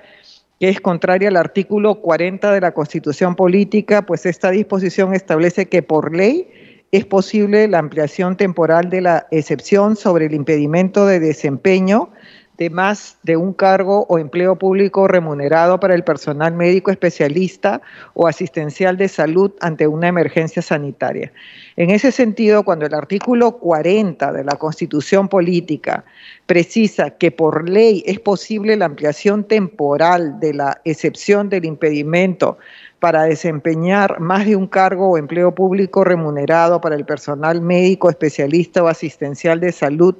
que 0.59 0.67
es 0.69 0.81
contraria 0.81 1.29
al 1.29 1.37
artículo 1.37 2.01
40 2.01 2.51
de 2.51 2.59
la 2.59 2.73
Constitución 2.73 3.35
Política, 3.35 4.07
pues 4.07 4.25
esta 4.25 4.49
disposición 4.49 5.13
establece 5.13 5.67
que 5.67 5.83
por 5.83 6.15
ley 6.15 6.47
es 6.91 7.05
posible 7.05 7.67
la 7.67 7.77
ampliación 7.77 8.35
temporal 8.35 8.89
de 8.89 9.01
la 9.01 9.27
excepción 9.29 9.95
sobre 9.95 10.25
el 10.25 10.33
impedimento 10.33 11.05
de 11.05 11.19
desempeño 11.19 12.09
de 12.57 12.69
más 12.69 13.17
de 13.23 13.35
un 13.37 13.53
cargo 13.53 14.05
o 14.07 14.17
empleo 14.17 14.55
público 14.55 15.07
remunerado 15.07 15.79
para 15.79 15.93
el 15.93 16.03
personal 16.03 16.53
médico 16.53 16.91
especialista 16.91 17.81
o 18.13 18.27
asistencial 18.27 18.97
de 18.97 19.09
salud 19.09 19.51
ante 19.59 19.87
una 19.87 20.07
emergencia 20.07 20.61
sanitaria. 20.61 21.31
En 21.75 21.89
ese 21.89 22.11
sentido, 22.11 22.63
cuando 22.63 22.85
el 22.85 22.93
artículo 22.93 23.57
40 23.57 24.31
de 24.31 24.43
la 24.43 24.55
Constitución 24.55 25.27
Política 25.27 26.05
precisa 26.45 27.11
que 27.11 27.31
por 27.31 27.67
ley 27.67 28.03
es 28.05 28.19
posible 28.19 28.77
la 28.77 28.85
ampliación 28.85 29.43
temporal 29.43 30.39
de 30.39 30.53
la 30.53 30.81
excepción 30.85 31.49
del 31.49 31.65
impedimento 31.65 32.57
para 32.99 33.23
desempeñar 33.23 34.19
más 34.19 34.45
de 34.45 34.55
un 34.55 34.67
cargo 34.67 35.09
o 35.09 35.17
empleo 35.17 35.53
público 35.53 36.03
remunerado 36.03 36.81
para 36.81 36.95
el 36.95 37.05
personal 37.05 37.61
médico 37.61 38.09
especialista 38.09 38.81
o 38.83 38.87
asistencial 38.87 39.59
de 39.59 39.71
salud, 39.71 40.15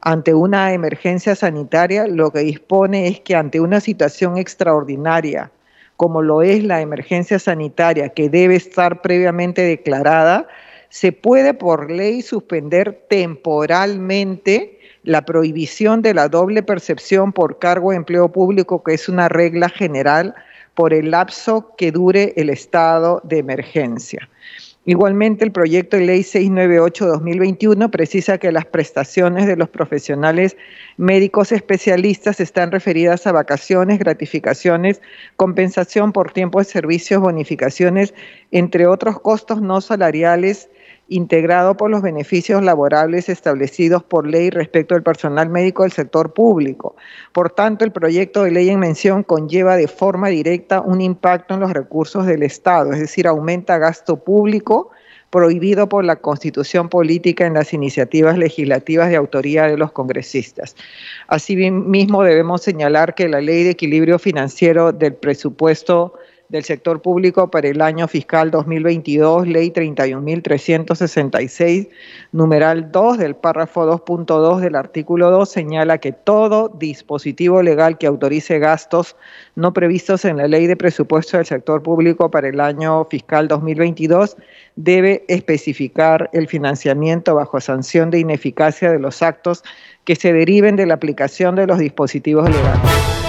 ante 0.00 0.34
una 0.34 0.72
emergencia 0.72 1.34
sanitaria, 1.34 2.06
lo 2.06 2.30
que 2.30 2.40
dispone 2.40 3.08
es 3.08 3.20
que 3.20 3.34
ante 3.34 3.60
una 3.60 3.80
situación 3.80 4.38
extraordinaria, 4.38 5.50
como 5.96 6.22
lo 6.22 6.42
es 6.42 6.62
la 6.62 6.80
emergencia 6.80 7.38
sanitaria, 7.38 8.10
que 8.10 8.28
debe 8.28 8.54
estar 8.54 9.02
previamente 9.02 9.62
declarada, 9.62 10.46
se 10.90 11.12
puede 11.12 11.52
por 11.54 11.90
ley 11.90 12.22
suspender 12.22 13.06
temporalmente 13.08 14.78
la 15.02 15.24
prohibición 15.24 16.02
de 16.02 16.14
la 16.14 16.28
doble 16.28 16.62
percepción 16.62 17.32
por 17.32 17.58
cargo 17.58 17.90
de 17.90 17.96
empleo 17.96 18.30
público, 18.30 18.82
que 18.82 18.94
es 18.94 19.08
una 19.08 19.28
regla 19.28 19.68
general, 19.68 20.34
por 20.74 20.94
el 20.94 21.10
lapso 21.10 21.74
que 21.76 21.90
dure 21.90 22.32
el 22.36 22.50
estado 22.50 23.20
de 23.24 23.38
emergencia. 23.38 24.28
Igualmente, 24.88 25.44
el 25.44 25.52
proyecto 25.52 25.98
de 25.98 26.06
ley 26.06 26.20
698-2021 26.20 27.90
precisa 27.90 28.38
que 28.38 28.50
las 28.50 28.64
prestaciones 28.64 29.46
de 29.46 29.54
los 29.54 29.68
profesionales 29.68 30.56
médicos 30.96 31.52
especialistas 31.52 32.40
están 32.40 32.72
referidas 32.72 33.26
a 33.26 33.32
vacaciones, 33.32 33.98
gratificaciones, 33.98 35.02
compensación 35.36 36.12
por 36.12 36.32
tiempo 36.32 36.58
de 36.58 36.64
servicios, 36.64 37.20
bonificaciones, 37.20 38.14
entre 38.50 38.86
otros 38.86 39.20
costos 39.20 39.60
no 39.60 39.82
salariales 39.82 40.70
integrado 41.08 41.76
por 41.76 41.90
los 41.90 42.02
beneficios 42.02 42.62
laborables 42.62 43.28
establecidos 43.28 44.02
por 44.02 44.26
ley 44.26 44.50
respecto 44.50 44.94
al 44.94 45.02
personal 45.02 45.48
médico 45.48 45.82
del 45.82 45.92
sector 45.92 46.32
público. 46.34 46.96
Por 47.32 47.50
tanto, 47.50 47.84
el 47.84 47.92
proyecto 47.92 48.44
de 48.44 48.50
ley 48.50 48.68
en 48.68 48.78
mención 48.78 49.22
conlleva 49.22 49.76
de 49.76 49.88
forma 49.88 50.28
directa 50.28 50.80
un 50.80 51.00
impacto 51.00 51.54
en 51.54 51.60
los 51.60 51.72
recursos 51.72 52.26
del 52.26 52.42
Estado, 52.42 52.92
es 52.92 53.00
decir, 53.00 53.26
aumenta 53.26 53.78
gasto 53.78 54.22
público 54.22 54.90
prohibido 55.30 55.88
por 55.88 56.04
la 56.04 56.16
Constitución 56.16 56.88
Política 56.88 57.46
en 57.46 57.54
las 57.54 57.72
iniciativas 57.72 58.38
legislativas 58.38 59.10
de 59.10 59.16
autoría 59.16 59.64
de 59.64 59.76
los 59.76 59.92
congresistas. 59.92 60.74
Asimismo, 61.26 62.22
debemos 62.22 62.62
señalar 62.62 63.14
que 63.14 63.28
la 63.28 63.40
Ley 63.40 63.64
de 63.64 63.70
Equilibrio 63.70 64.18
Financiero 64.18 64.92
del 64.92 65.14
Presupuesto 65.14 66.14
del 66.48 66.64
sector 66.64 67.02
público 67.02 67.50
para 67.50 67.68
el 67.68 67.82
año 67.82 68.08
fiscal 68.08 68.50
2022, 68.50 69.46
ley 69.46 69.70
31.366, 69.70 71.90
numeral 72.32 72.90
2 72.90 73.18
del 73.18 73.36
párrafo 73.36 73.86
2.2 73.86 74.60
del 74.60 74.74
artículo 74.74 75.30
2, 75.30 75.46
señala 75.48 75.98
que 75.98 76.12
todo 76.12 76.70
dispositivo 76.70 77.62
legal 77.62 77.98
que 77.98 78.06
autorice 78.06 78.58
gastos 78.58 79.14
no 79.56 79.74
previstos 79.74 80.24
en 80.24 80.38
la 80.38 80.48
ley 80.48 80.66
de 80.66 80.76
presupuesto 80.76 81.36
del 81.36 81.44
sector 81.46 81.82
público 81.82 82.30
para 82.30 82.48
el 82.48 82.60
año 82.60 83.04
fiscal 83.04 83.46
2022 83.48 84.38
debe 84.76 85.26
especificar 85.28 86.30
el 86.32 86.48
financiamiento 86.48 87.34
bajo 87.34 87.60
sanción 87.60 88.10
de 88.10 88.20
ineficacia 88.20 88.90
de 88.90 88.98
los 88.98 89.22
actos 89.22 89.62
que 90.04 90.16
se 90.16 90.32
deriven 90.32 90.76
de 90.76 90.86
la 90.86 90.94
aplicación 90.94 91.56
de 91.56 91.66
los 91.66 91.78
dispositivos 91.78 92.48
legales. 92.48 93.27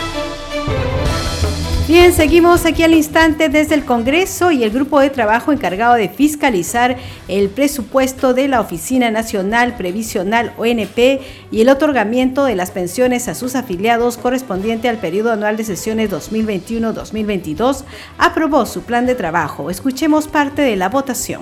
Bien, 1.89 2.13
seguimos 2.13 2.67
aquí 2.67 2.83
al 2.83 2.93
instante 2.93 3.49
desde 3.49 3.73
el 3.73 3.83
Congreso 3.83 4.51
y 4.51 4.63
el 4.63 4.69
grupo 4.69 4.99
de 4.99 5.09
trabajo 5.09 5.51
encargado 5.51 5.95
de 5.95 6.07
fiscalizar 6.07 6.97
el 7.27 7.49
presupuesto 7.49 8.35
de 8.35 8.47
la 8.47 8.61
Oficina 8.61 9.09
Nacional 9.09 9.75
Previsional 9.75 10.53
ONP 10.59 11.19
y 11.49 11.61
el 11.61 11.67
otorgamiento 11.67 12.45
de 12.45 12.55
las 12.55 12.69
pensiones 12.69 13.27
a 13.27 13.33
sus 13.33 13.55
afiliados 13.55 14.19
correspondiente 14.19 14.87
al 14.87 14.99
periodo 14.99 15.31
anual 15.31 15.57
de 15.57 15.63
sesiones 15.63 16.11
2021-2022 16.11 17.85
aprobó 18.19 18.67
su 18.67 18.83
plan 18.83 19.07
de 19.07 19.15
trabajo. 19.15 19.71
Escuchemos 19.71 20.27
parte 20.27 20.61
de 20.61 20.75
la 20.75 20.89
votación. 20.89 21.41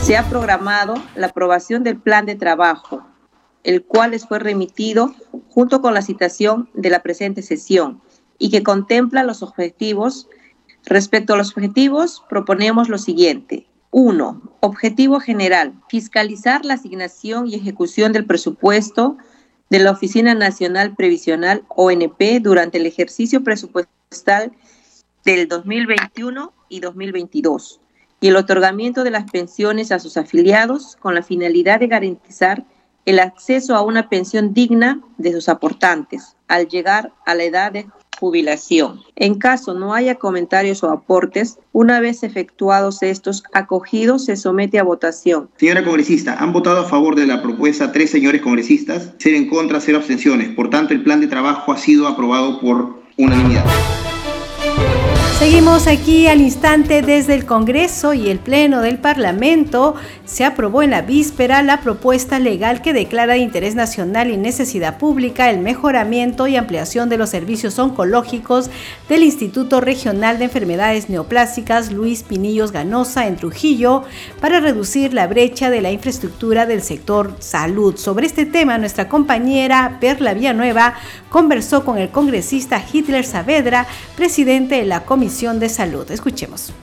se 0.00 0.16
ha 0.16 0.26
programado 0.30 0.94
la 1.16 1.26
aprobación 1.26 1.82
del 1.82 1.98
plan 1.98 2.24
de 2.24 2.36
trabajo, 2.36 3.06
el 3.62 3.84
cual 3.84 4.12
les 4.12 4.26
fue 4.26 4.38
remitido 4.38 5.14
junto 5.50 5.82
con 5.82 5.92
la 5.92 6.00
citación 6.00 6.70
de 6.72 6.88
la 6.88 7.02
presente 7.02 7.42
sesión 7.42 8.00
y 8.42 8.50
que 8.50 8.64
contempla 8.64 9.22
los 9.22 9.40
objetivos. 9.44 10.28
Respecto 10.84 11.34
a 11.34 11.36
los 11.36 11.50
objetivos, 11.52 12.24
proponemos 12.28 12.88
lo 12.88 12.98
siguiente. 12.98 13.68
Uno, 13.92 14.42
Objetivo 14.58 15.20
general. 15.20 15.74
Fiscalizar 15.88 16.64
la 16.64 16.74
asignación 16.74 17.46
y 17.46 17.54
ejecución 17.54 18.12
del 18.12 18.26
presupuesto 18.26 19.16
de 19.70 19.78
la 19.78 19.92
Oficina 19.92 20.34
Nacional 20.34 20.96
Previsional 20.96 21.62
ONP 21.68 22.40
durante 22.40 22.78
el 22.78 22.86
ejercicio 22.86 23.44
presupuestal 23.44 24.50
del 25.24 25.46
2021 25.46 26.52
y 26.68 26.80
2022 26.80 27.80
y 28.20 28.28
el 28.28 28.36
otorgamiento 28.36 29.04
de 29.04 29.12
las 29.12 29.30
pensiones 29.30 29.92
a 29.92 30.00
sus 30.00 30.16
afiliados 30.16 30.96
con 30.96 31.14
la 31.14 31.22
finalidad 31.22 31.78
de 31.78 31.86
garantizar 31.86 32.64
el 33.04 33.20
acceso 33.20 33.76
a 33.76 33.82
una 33.82 34.08
pensión 34.08 34.52
digna 34.52 35.00
de 35.16 35.32
sus 35.32 35.48
aportantes 35.48 36.36
al 36.48 36.68
llegar 36.68 37.12
a 37.24 37.34
la 37.34 37.44
edad 37.44 37.72
de 37.72 37.86
jubilación. 38.18 39.00
En 39.16 39.36
caso 39.36 39.74
no 39.74 39.94
haya 39.94 40.16
comentarios 40.16 40.82
o 40.82 40.90
aportes, 40.90 41.58
una 41.72 42.00
vez 42.00 42.22
efectuados 42.22 43.02
estos 43.02 43.42
acogidos, 43.52 44.24
se 44.24 44.36
somete 44.36 44.78
a 44.78 44.84
votación. 44.84 45.48
Señora 45.56 45.84
congresista, 45.84 46.36
han 46.38 46.52
votado 46.52 46.80
a 46.80 46.84
favor 46.84 47.16
de 47.16 47.26
la 47.26 47.42
propuesta 47.42 47.92
tres 47.92 48.10
señores 48.10 48.42
congresistas, 48.42 49.12
ser 49.18 49.34
en 49.34 49.48
contra, 49.48 49.80
cero 49.80 49.98
abstenciones. 49.98 50.48
Por 50.50 50.70
tanto, 50.70 50.94
el 50.94 51.02
plan 51.02 51.20
de 51.20 51.26
trabajo 51.26 51.72
ha 51.72 51.78
sido 51.78 52.06
aprobado 52.06 52.60
por 52.60 53.02
unanimidad. 53.16 53.64
Seguimos 55.42 55.88
aquí 55.88 56.28
al 56.28 56.40
instante 56.40 57.02
desde 57.02 57.34
el 57.34 57.46
Congreso 57.46 58.14
y 58.14 58.30
el 58.30 58.38
Pleno 58.38 58.80
del 58.80 58.98
Parlamento. 58.98 59.96
Se 60.24 60.44
aprobó 60.44 60.84
en 60.84 60.92
la 60.92 61.02
víspera 61.02 61.64
la 61.64 61.80
propuesta 61.80 62.38
legal 62.38 62.80
que 62.80 62.92
declara 62.92 63.32
de 63.32 63.40
interés 63.40 63.74
nacional 63.74 64.30
y 64.30 64.36
necesidad 64.36 64.98
pública 64.98 65.50
el 65.50 65.58
mejoramiento 65.58 66.46
y 66.46 66.54
ampliación 66.54 67.08
de 67.08 67.18
los 67.18 67.30
servicios 67.30 67.76
oncológicos 67.80 68.70
del 69.08 69.24
Instituto 69.24 69.80
Regional 69.80 70.38
de 70.38 70.44
Enfermedades 70.44 71.10
Neoplásicas 71.10 71.90
Luis 71.90 72.22
Pinillos 72.22 72.70
Ganosa 72.70 73.26
en 73.26 73.34
Trujillo 73.34 74.04
para 74.40 74.60
reducir 74.60 75.12
la 75.12 75.26
brecha 75.26 75.70
de 75.70 75.80
la 75.80 75.90
infraestructura 75.90 76.66
del 76.66 76.82
sector 76.82 77.34
salud. 77.40 77.96
Sobre 77.96 78.26
este 78.26 78.46
tema, 78.46 78.78
nuestra 78.78 79.08
compañera 79.08 79.98
Perla 80.00 80.34
Villanueva 80.34 80.94
conversó 81.30 81.84
con 81.84 81.98
el 81.98 82.10
congresista 82.10 82.80
Hitler 82.92 83.24
Saavedra, 83.24 83.88
presidente 84.14 84.76
de 84.76 84.84
la 84.84 85.04
Comisión 85.04 85.31
de 85.32 85.70
Salud. 85.70 86.10
Escuchemos. 86.10 86.74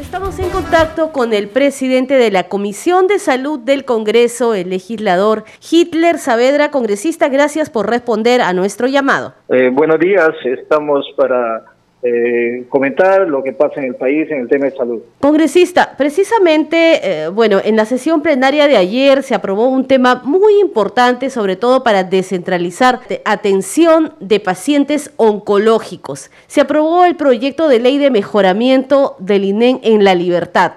Estamos 0.00 0.38
en 0.38 0.48
contacto 0.48 1.12
con 1.12 1.34
el 1.34 1.48
presidente 1.48 2.14
de 2.14 2.30
la 2.30 2.44
Comisión 2.44 3.06
de 3.06 3.18
Salud 3.18 3.60
del 3.60 3.84
Congreso, 3.84 4.54
el 4.54 4.70
legislador 4.70 5.44
Hitler 5.70 6.16
Saavedra. 6.16 6.70
Congresista, 6.70 7.28
gracias 7.28 7.68
por 7.68 7.90
responder 7.90 8.40
a 8.40 8.54
nuestro 8.54 8.86
llamado. 8.86 9.34
Eh, 9.50 9.68
buenos 9.70 9.98
días, 10.00 10.30
estamos 10.44 11.04
para 11.18 11.64
eh, 12.04 12.64
comentar 12.68 13.28
lo 13.28 13.44
que 13.44 13.52
pasa 13.52 13.80
en 13.80 13.86
el 13.86 13.94
país 13.94 14.28
en 14.28 14.40
el 14.40 14.48
tema 14.48 14.64
de 14.64 14.72
salud. 14.72 15.02
Congresista, 15.20 15.94
precisamente, 15.96 17.00
eh, 17.04 17.28
bueno, 17.28 17.58
en 17.64 17.76
la 17.76 17.84
sesión 17.84 18.22
plenaria 18.22 18.66
de 18.66 18.76
ayer 18.76 19.22
se 19.22 19.36
aprobó 19.36 19.68
un 19.68 19.86
tema 19.86 20.20
muy 20.24 20.58
importante, 20.60 21.30
sobre 21.30 21.54
todo 21.54 21.84
para 21.84 22.02
descentralizar 22.02 22.98
atención 23.24 24.14
de 24.18 24.40
pacientes 24.40 25.14
oncológicos. 25.16 26.32
Se 26.48 26.60
aprobó 26.60 27.04
el 27.04 27.14
proyecto 27.14 27.68
de 27.68 27.78
ley 27.78 27.98
de 27.98 28.10
mejoramiento 28.10 29.14
del 29.20 29.44
INEN 29.44 29.78
en 29.84 30.02
la 30.02 30.16
libertad. 30.16 30.72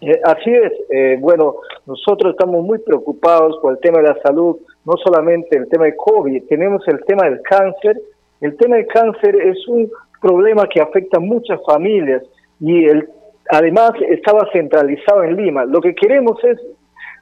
Eh, 0.00 0.18
así 0.24 0.50
es, 0.50 1.20
bueno, 1.20 1.56
nosotros 1.84 2.32
estamos 2.32 2.64
muy 2.64 2.78
preocupados 2.78 3.58
por 3.60 3.72
el 3.72 3.80
tema 3.80 3.98
de 3.98 4.08
la 4.08 4.18
salud, 4.22 4.56
no 4.86 4.94
solamente 5.04 5.58
el 5.58 5.68
tema 5.68 5.84
de 5.84 5.94
COVID, 5.94 6.44
tenemos 6.48 6.82
el 6.88 7.04
tema 7.04 7.24
del 7.24 7.42
cáncer. 7.42 8.00
El 8.40 8.56
tema 8.56 8.76
del 8.76 8.86
cáncer 8.86 9.36
es 9.36 9.68
un 9.68 9.90
problema 10.20 10.66
que 10.68 10.80
afecta 10.80 11.18
a 11.18 11.20
muchas 11.20 11.60
familias 11.64 12.22
y 12.60 12.84
el, 12.84 13.08
además 13.48 13.92
estaba 14.08 14.48
centralizado 14.52 15.24
en 15.24 15.36
Lima. 15.36 15.64
Lo 15.64 15.80
que 15.80 15.94
queremos 15.94 16.42
es 16.44 16.58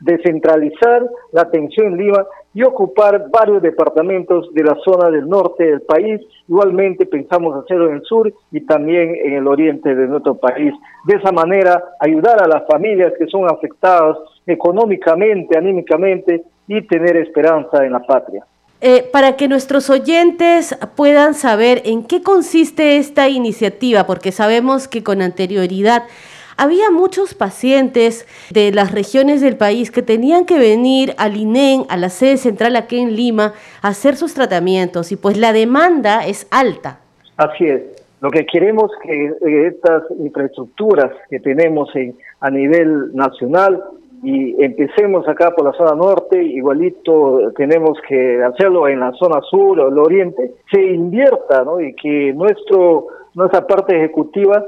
descentralizar 0.00 1.06
la 1.32 1.42
atención 1.42 1.88
en 1.88 1.96
Lima 1.96 2.26
y 2.54 2.62
ocupar 2.62 3.28
varios 3.30 3.62
departamentos 3.62 4.52
de 4.52 4.64
la 4.64 4.76
zona 4.84 5.10
del 5.10 5.28
norte 5.28 5.64
del 5.64 5.82
país. 5.82 6.20
Igualmente 6.48 7.06
pensamos 7.06 7.54
hacerlo 7.62 7.88
en 7.88 7.96
el 7.96 8.02
sur 8.02 8.32
y 8.50 8.60
también 8.62 9.14
en 9.14 9.34
el 9.34 9.46
oriente 9.46 9.94
de 9.94 10.06
nuestro 10.06 10.34
país. 10.34 10.72
De 11.04 11.16
esa 11.16 11.32
manera, 11.32 11.82
ayudar 12.00 12.42
a 12.42 12.48
las 12.48 12.66
familias 12.66 13.12
que 13.18 13.26
son 13.26 13.50
afectadas 13.50 14.16
económicamente, 14.46 15.56
anímicamente 15.56 16.42
y 16.66 16.82
tener 16.86 17.16
esperanza 17.16 17.84
en 17.84 17.92
la 17.92 18.00
patria. 18.00 18.44
Eh, 18.80 19.08
para 19.12 19.36
que 19.36 19.48
nuestros 19.48 19.90
oyentes 19.90 20.78
puedan 20.94 21.34
saber 21.34 21.82
en 21.84 22.04
qué 22.04 22.22
consiste 22.22 22.98
esta 22.98 23.28
iniciativa, 23.28 24.06
porque 24.06 24.30
sabemos 24.30 24.86
que 24.86 25.02
con 25.02 25.20
anterioridad 25.20 26.04
había 26.56 26.88
muchos 26.90 27.34
pacientes 27.34 28.24
de 28.50 28.70
las 28.70 28.92
regiones 28.92 29.40
del 29.40 29.56
país 29.56 29.90
que 29.90 30.02
tenían 30.02 30.44
que 30.44 30.58
venir 30.60 31.14
al 31.18 31.36
INEN, 31.36 31.86
a 31.88 31.96
la 31.96 32.08
sede 32.08 32.36
central 32.36 32.76
aquí 32.76 32.98
en 32.98 33.16
Lima, 33.16 33.54
a 33.82 33.88
hacer 33.88 34.14
sus 34.14 34.34
tratamientos 34.34 35.10
y 35.10 35.16
pues 35.16 35.36
la 35.36 35.52
demanda 35.52 36.24
es 36.24 36.46
alta. 36.52 37.00
Así 37.36 37.64
es. 37.64 37.82
Lo 38.20 38.30
que 38.30 38.46
queremos 38.46 38.90
que 39.02 39.26
eh, 39.26 39.66
estas 39.68 40.02
infraestructuras 40.20 41.12
que 41.30 41.40
tenemos 41.40 41.94
en, 41.96 42.16
a 42.40 42.50
nivel 42.50 43.14
nacional 43.14 43.82
y 44.22 44.62
empecemos 44.62 45.26
acá 45.28 45.52
por 45.54 45.64
la 45.64 45.72
zona 45.72 45.94
norte, 45.94 46.42
igualito 46.42 47.52
tenemos 47.56 47.98
que 48.08 48.42
hacerlo 48.42 48.88
en 48.88 49.00
la 49.00 49.12
zona 49.12 49.40
sur 49.42 49.78
o 49.78 49.88
el 49.88 49.98
oriente, 49.98 50.54
se 50.70 50.82
invierta 50.82 51.64
¿no? 51.64 51.80
y 51.80 51.94
que 51.94 52.32
nuestro 52.32 53.06
nuestra 53.34 53.66
parte 53.66 53.96
ejecutiva 53.96 54.64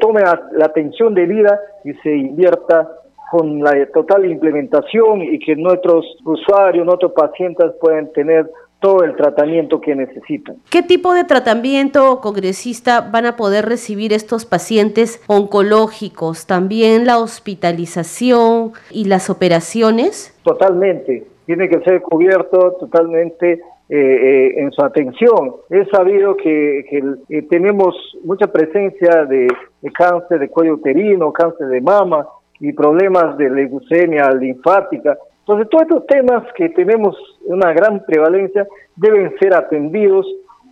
tome 0.00 0.22
la 0.22 0.64
atención 0.64 1.14
de 1.14 1.26
vida 1.26 1.60
y 1.84 1.92
se 1.94 2.14
invierta 2.14 2.88
con 3.30 3.60
la 3.60 3.86
total 3.86 4.26
implementación 4.26 5.22
y 5.22 5.38
que 5.38 5.56
nuestros 5.56 6.04
usuarios, 6.24 6.84
nuestros 6.84 7.12
pacientes 7.12 7.72
puedan 7.80 8.12
tener 8.12 8.50
todo 8.82 9.04
el 9.04 9.16
tratamiento 9.16 9.80
que 9.80 9.94
necesitan. 9.94 10.56
¿Qué 10.68 10.82
tipo 10.82 11.14
de 11.14 11.24
tratamiento, 11.24 12.20
congresista, 12.20 13.00
van 13.00 13.24
a 13.24 13.36
poder 13.36 13.64
recibir 13.64 14.12
estos 14.12 14.44
pacientes 14.44 15.22
oncológicos? 15.28 16.46
¿También 16.46 17.06
la 17.06 17.18
hospitalización 17.18 18.72
y 18.90 19.06
las 19.06 19.30
operaciones? 19.30 20.36
Totalmente, 20.42 21.24
tiene 21.46 21.68
que 21.68 21.80
ser 21.80 22.02
cubierto 22.02 22.76
totalmente 22.80 23.62
eh, 23.88 23.96
eh, 23.96 24.54
en 24.56 24.72
su 24.72 24.82
atención. 24.82 25.56
He 25.70 25.84
sabido 25.86 26.36
que, 26.36 26.80
eh, 27.28 27.42
tenemos 27.50 27.94
mucha 28.24 28.46
presencia 28.46 29.24
de, 29.26 29.48
de, 29.80 29.92
cáncer 29.92 30.40
de 30.40 30.48
cuello 30.48 30.74
uterino, 30.74 31.32
cáncer 31.32 31.68
de 31.68 31.80
mama 31.80 32.26
y 32.58 32.72
problemas 32.72 33.36
de 33.36 33.50
leucemia 33.50 34.30
linfática. 34.30 35.18
Entonces, 35.42 35.68
todos 35.70 35.82
estos 35.82 36.06
temas 36.06 36.44
que 36.56 36.68
tenemos 36.68 37.16
una 37.46 37.72
gran 37.72 38.04
prevalencia 38.04 38.66
deben 38.94 39.34
ser 39.40 39.54
atendidos 39.54 40.24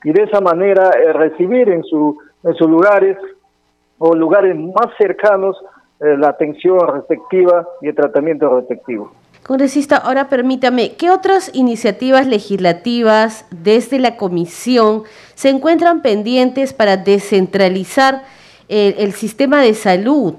y 0.05 0.13
de 0.13 0.23
esa 0.23 0.41
manera 0.41 0.91
eh, 0.91 1.13
recibir 1.13 1.69
en, 1.71 1.83
su, 1.83 2.17
en 2.45 2.55
sus 2.55 2.71
lugares 2.71 3.19
o 3.99 4.15
lugares 4.15 4.57
más 4.57 4.87
cercanos 4.97 5.57
eh, 5.99 6.17
la 6.17 6.29
atención 6.29 6.79
respectiva 6.87 7.67
y 7.83 7.89
el 7.89 7.97
tratamiento 7.97 8.49
respectivo. 8.61 9.11
Congresista, 9.45 9.97
ahora 9.97 10.29
permítame, 10.29 10.93
¿qué 10.93 11.11
otras 11.11 11.53
iniciativas 11.53 12.29
legislativas 12.29 13.47
desde 13.51 13.99
la 13.99 14.17
comisión 14.17 15.03
se 15.35 15.49
encuentran 15.49 16.03
pendientes 16.03 16.73
para 16.73 16.97
descentralizar 16.97 18.23
el 18.69 19.13
sistema 19.13 19.63
de 19.63 19.75
salud? 19.75 20.35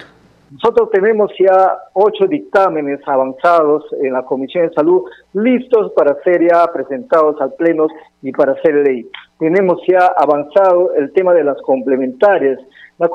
Nosotros 0.52 0.90
tenemos 0.92 1.32
ya 1.40 1.78
ocho 1.94 2.28
dictámenes 2.28 3.00
avanzados 3.06 3.86
en 4.02 4.12
la 4.12 4.24
Comisión 4.24 4.68
de 4.68 4.74
Salud 4.74 5.04
listos 5.34 5.94
para 5.96 6.22
ser 6.24 6.46
ya 6.46 6.68
presentados 6.74 7.40
al 7.40 7.54
Pleno 7.54 7.88
y 8.22 8.34
para 8.34 8.62
ser 8.62 8.76
ley. 8.76 9.08
Tenemos 9.40 9.82
ya 9.88 10.08
avanzado 10.08 10.94
el 10.96 11.14
tema 11.14 11.34
de 11.34 11.46
las 11.46 11.62
complementarias. 11.62 12.60
La, 13.00 13.10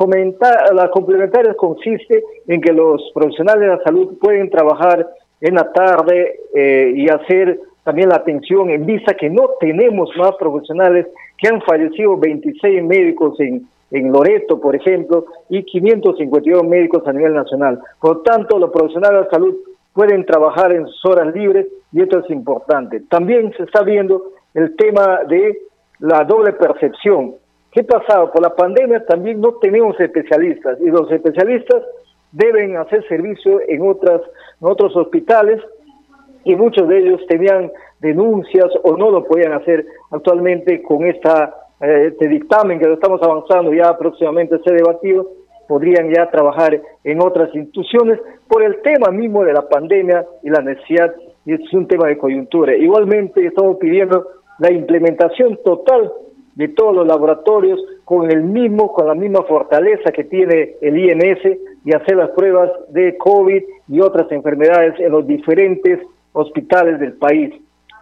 la 0.73 0.91
complementaria 0.91 1.55
consiste 1.55 2.25
en 2.49 2.61
que 2.63 2.73
los 2.73 3.03
profesionales 3.15 3.61
de 3.61 3.77
la 3.77 3.85
salud 3.85 4.19
pueden 4.19 4.49
trabajar 4.49 5.07
en 5.43 5.55
la 5.57 5.71
tarde 5.73 6.41
eh, 6.55 6.93
y 6.97 7.09
hacer 7.11 7.61
también 7.85 8.09
la 8.09 8.17
atención 8.17 8.71
en 8.71 8.87
vista 8.87 9.15
que 9.15 9.29
no 9.29 9.51
tenemos 9.61 10.11
más 10.17 10.33
profesionales 10.39 11.07
que 11.37 11.49
han 11.49 11.61
fallecido 11.63 12.17
26 12.17 12.83
médicos 12.83 13.39
en 13.41 13.69
en 13.91 14.13
Loreto, 14.13 14.61
por 14.61 14.75
ejemplo, 14.75 15.27
y 15.49 15.63
552 15.63 16.65
médicos 16.65 17.07
a 17.07 17.13
nivel 17.13 17.35
nacional. 17.35 17.81
Por 18.01 18.23
tanto, 18.23 18.59
los 18.59 18.71
profesionales 18.71 19.25
de 19.25 19.31
salud 19.31 19.55
pueden 19.93 20.27
trabajar 20.27 20.73
en 20.73 20.87
sus 20.87 21.05
horas 21.07 21.35
libres 21.35 21.67
y 21.93 22.03
esto 22.03 22.19
es 22.19 22.31
importante. 22.31 23.01
También 23.09 23.53
se 23.57 23.63
está 23.63 23.83
viendo 23.83 24.23
el 24.55 24.77
tema 24.77 25.21
de 25.29 25.59
la 26.01 26.25
doble 26.25 26.53
percepción. 26.53 27.35
¿Qué 27.73 27.81
ha 27.81 27.85
pasado? 27.85 28.31
Por 28.33 28.43
la 28.43 28.55
pandemia 28.55 29.05
también 29.07 29.41
no 29.41 29.55
tenemos 29.55 29.99
especialistas 30.01 30.79
y 30.81 30.91
los 30.91 31.11
especialistas 31.11 31.83
deben 32.33 32.77
hacer 32.77 33.07
servicio 33.09 33.61
en, 33.69 33.89
otras, 33.89 34.21
en 34.61 34.69
otros 34.69 34.95
hospitales 34.97 35.63
y 36.45 36.55
muchos 36.55 36.89
de 36.89 36.99
ellos 36.99 37.21
tenían 37.29 37.73
denuncias 38.01 38.67
o 38.83 38.97
no 38.97 39.11
lo 39.11 39.25
podían 39.25 39.53
hacer 39.53 39.87
actualmente 40.11 40.83
con 40.83 41.05
esta, 41.05 41.55
este 41.81 42.29
dictamen 42.29 42.79
que 42.79 42.87
lo 42.87 42.95
estamos 42.95 43.23
avanzando 43.23 43.73
ya 43.73 43.97
próximamente 43.99 44.59
ser 44.61 44.77
debatido, 44.77 45.29
podrían 45.69 46.13
ya 46.13 46.31
trabajar 46.31 46.81
en 47.05 47.21
otras 47.21 47.55
instituciones 47.55 48.21
por 48.49 48.63
el 48.63 48.81
tema 48.83 49.11
mismo 49.11 49.45
de 49.45 49.53
la 49.53 49.69
pandemia 49.69 50.25
y 50.43 50.51
la 50.51 50.61
necesidad, 50.61 51.15
y 51.45 51.55
es 51.55 51.73
un 51.73 51.87
tema 51.87 52.07
de 52.07 52.19
coyuntura. 52.19 52.77
Igualmente 52.77 53.45
estamos 53.45 53.77
pidiendo 53.79 54.27
la 54.59 54.73
implementación 54.73 55.59
total 55.65 56.13
de 56.55 56.69
todos 56.69 56.95
los 56.95 57.07
laboratorios 57.07 57.79
con 58.05 58.31
el 58.31 58.43
mismo, 58.43 58.93
con 58.93 59.07
la 59.07 59.15
misma 59.15 59.43
fortaleza 59.43 60.11
que 60.11 60.25
tiene 60.25 60.77
el 60.81 60.97
INS 60.97 61.59
y 61.85 61.95
hacer 61.95 62.17
las 62.17 62.31
pruebas 62.31 62.71
de 62.89 63.17
COVID 63.19 63.63
y 63.89 64.01
otras 64.01 64.31
enfermedades 64.33 64.99
en 64.99 65.13
los 65.13 65.27
diferentes 65.27 66.01
hospitales 66.33 66.99
del 66.99 67.15
país. 67.15 67.55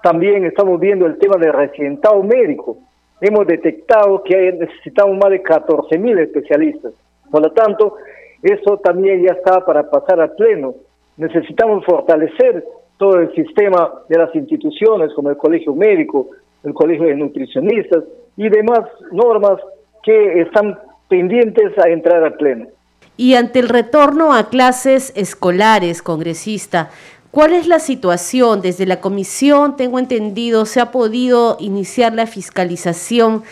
También 0.02 0.44
estamos 0.44 0.78
viendo 0.78 1.06
el 1.06 1.18
tema 1.18 1.36
del 1.36 1.52
residentado 1.52 2.22
médico. 2.22 2.78
Hemos 3.20 3.46
detectado 3.46 4.22
que 4.22 4.52
necesitamos 4.52 5.16
más 5.16 5.30
de 5.30 5.42
14 5.42 5.98
mil 5.98 6.18
especialistas. 6.18 6.92
Por 7.30 7.42
lo 7.42 7.52
tanto, 7.52 7.96
eso 8.42 8.78
también 8.78 9.22
ya 9.22 9.32
está 9.32 9.64
para 9.64 9.88
pasar 9.88 10.20
a 10.20 10.28
pleno. 10.28 10.74
Necesitamos 11.16 11.84
fortalecer 11.84 12.64
todo 12.98 13.18
el 13.18 13.34
sistema 13.34 13.90
de 14.08 14.18
las 14.18 14.34
instituciones 14.34 15.12
como 15.14 15.30
el 15.30 15.36
Colegio 15.36 15.74
Médico, 15.74 16.28
el 16.62 16.74
Colegio 16.74 17.06
de 17.06 17.14
Nutricionistas 17.14 18.04
y 18.36 18.48
demás 18.48 18.80
normas 19.12 19.60
que 20.02 20.42
están 20.42 20.78
pendientes 21.08 21.76
a 21.78 21.88
entrar 21.88 22.24
a 22.24 22.36
pleno. 22.36 22.66
Y 23.16 23.34
ante 23.34 23.60
el 23.60 23.68
retorno 23.68 24.32
a 24.32 24.48
clases 24.48 25.12
escolares, 25.16 26.02
congresista, 26.02 26.90
¿cuál 27.34 27.52
es 27.52 27.66
la 27.66 27.80
situación? 27.80 28.62
Desde 28.62 28.86
la 28.86 29.00
comisión, 29.00 29.76
tengo 29.76 29.98
entendido, 29.98 30.64
se 30.66 30.80
ha 30.80 30.92
podido 30.92 31.56
iniciar 31.58 32.14
la 32.14 32.26
fiscalización 32.26 33.42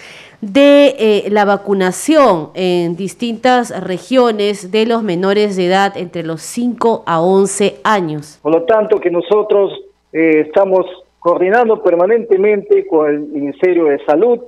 de 0.40 0.94
eh, 0.98 1.30
la 1.30 1.44
vacunación 1.44 2.50
en 2.54 2.96
distintas 2.96 3.84
regiones 3.84 4.70
de 4.70 4.86
los 4.86 5.02
menores 5.02 5.56
de 5.56 5.66
edad 5.66 5.96
entre 5.96 6.22
los 6.22 6.42
5 6.42 7.02
a 7.06 7.20
11 7.20 7.76
años. 7.84 8.38
Por 8.42 8.52
lo 8.52 8.62
tanto, 8.62 9.00
que 9.00 9.10
nosotros 9.10 9.72
eh, 10.12 10.44
estamos 10.46 10.86
coordinando 11.18 11.82
permanentemente 11.82 12.86
con 12.86 13.10
el 13.10 13.20
Ministerio 13.20 13.86
de 13.86 13.98
Salud 14.04 14.38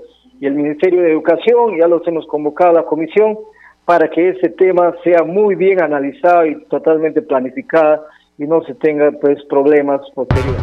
y 0.41 0.47
el 0.47 0.55
Ministerio 0.55 1.03
de 1.03 1.11
Educación, 1.11 1.79
ya 1.79 1.89
los 1.89 2.07
hemos 2.07 2.27
convocado 2.27 2.71
a 2.71 2.75
la 2.75 2.85
comisión 2.85 3.39
para 3.85 4.09
que 4.09 4.31
ese 4.31 4.49
tema 4.51 4.95
sea 5.05 5.23
muy 5.25 5.55
bien 5.57 5.83
analizado 5.83 6.47
y 6.47 6.65
totalmente 6.67 7.21
planificado 7.23 8.05
y 8.39 8.45
no 8.45 8.63
se 8.65 8.75
tenga 8.75 9.11
pues 9.21 9.39
problemas 9.49 10.01
posteriores. 10.15 10.63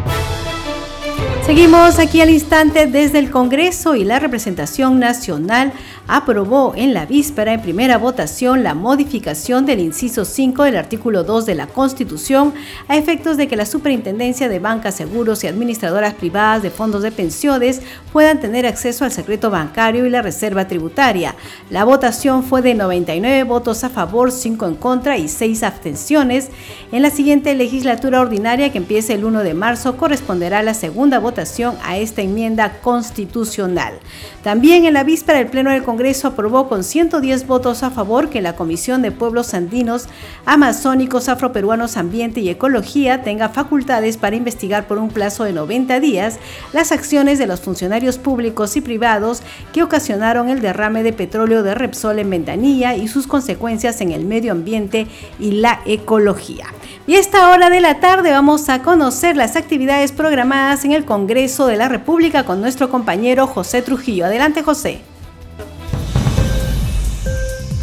Seguimos 1.42 1.98
aquí 1.98 2.20
al 2.20 2.30
instante 2.30 2.86
desde 2.86 3.18
el 3.18 3.30
Congreso 3.30 3.96
y 3.96 4.04
la 4.04 4.20
representación 4.20 5.00
nacional 5.00 5.72
aprobó 6.08 6.74
en 6.76 6.94
la 6.94 7.06
víspera 7.06 7.52
en 7.52 7.62
primera 7.62 7.96
votación 7.96 8.62
la 8.62 8.74
modificación 8.74 9.66
del 9.66 9.80
inciso 9.80 10.24
5 10.24 10.64
del 10.64 10.76
artículo 10.76 11.24
2 11.24 11.46
de 11.46 11.54
la 11.54 11.66
Constitución 11.66 12.52
a 12.88 12.96
efectos 12.96 13.36
de 13.36 13.48
que 13.48 13.56
la 13.56 13.66
Superintendencia 13.66 14.48
de 14.48 14.58
Bancas, 14.58 14.96
Seguros 14.96 15.44
y 15.44 15.46
Administradoras 15.46 16.14
Privadas 16.14 16.62
de 16.62 16.70
Fondos 16.70 17.02
de 17.02 17.12
Pensiones 17.12 17.80
puedan 18.12 18.40
tener 18.40 18.66
acceso 18.66 19.04
al 19.04 19.12
secreto 19.12 19.50
bancario 19.50 20.04
y 20.04 20.10
la 20.10 20.22
reserva 20.22 20.66
tributaria. 20.66 21.34
La 21.70 21.84
votación 21.84 22.42
fue 22.42 22.62
de 22.62 22.74
99 22.74 23.44
votos 23.44 23.84
a 23.84 23.90
favor, 23.90 24.32
5 24.32 24.66
en 24.66 24.74
contra 24.74 25.16
y 25.16 25.28
6 25.28 25.62
abstenciones. 25.62 26.48
En 26.90 27.02
la 27.02 27.10
siguiente 27.10 27.54
legislatura 27.54 28.20
ordinaria 28.20 28.72
que 28.72 28.78
empieza 28.78 29.14
el 29.14 29.24
1 29.24 29.42
de 29.42 29.54
marzo 29.54 29.96
corresponderá 29.96 30.62
la 30.62 30.74
segunda 30.74 31.18
votación 31.18 31.76
a 31.84 31.96
esta 31.96 32.22
enmienda 32.22 32.80
constitucional. 32.80 33.94
También 34.42 34.84
en 34.84 34.94
la 34.94 35.04
víspera 35.04 35.40
el 35.40 35.46
Pleno 35.46 35.70
del 35.70 35.82
Congreso 35.82 35.91
aprobó 36.24 36.68
con 36.68 36.84
110 36.84 37.46
votos 37.46 37.82
a 37.82 37.90
favor 37.90 38.30
que 38.30 38.40
la 38.40 38.56
Comisión 38.56 39.02
de 39.02 39.12
Pueblos 39.12 39.54
Andinos, 39.54 40.08
Amazónicos, 40.46 41.28
Afroperuanos, 41.28 41.96
Ambiente 41.96 42.40
y 42.40 42.48
Ecología 42.48 43.22
tenga 43.22 43.50
facultades 43.50 44.16
para 44.16 44.36
investigar 44.36 44.86
por 44.86 44.98
un 44.98 45.08
plazo 45.08 45.44
de 45.44 45.52
90 45.52 46.00
días 46.00 46.38
las 46.72 46.92
acciones 46.92 47.38
de 47.38 47.46
los 47.46 47.60
funcionarios 47.60 48.18
públicos 48.18 48.76
y 48.76 48.80
privados 48.80 49.42
que 49.72 49.82
ocasionaron 49.82 50.48
el 50.48 50.60
derrame 50.60 51.02
de 51.02 51.12
petróleo 51.12 51.62
de 51.62 51.74
Repsol 51.74 52.18
en 52.18 52.30
Ventanilla 52.30 52.96
y 52.96 53.08
sus 53.08 53.26
consecuencias 53.26 54.00
en 54.00 54.12
el 54.12 54.24
medio 54.24 54.52
ambiente 54.52 55.06
y 55.38 55.52
la 55.52 55.80
ecología. 55.84 56.66
Y 57.06 57.16
a 57.16 57.20
esta 57.20 57.50
hora 57.50 57.68
de 57.68 57.80
la 57.80 58.00
tarde 58.00 58.30
vamos 58.30 58.68
a 58.68 58.82
conocer 58.82 59.36
las 59.36 59.56
actividades 59.56 60.12
programadas 60.12 60.84
en 60.84 60.92
el 60.92 61.04
Congreso 61.04 61.66
de 61.66 61.76
la 61.76 61.88
República 61.88 62.44
con 62.44 62.60
nuestro 62.60 62.88
compañero 62.90 63.46
José 63.46 63.82
Trujillo. 63.82 64.26
Adelante, 64.26 64.62
José. 64.62 65.11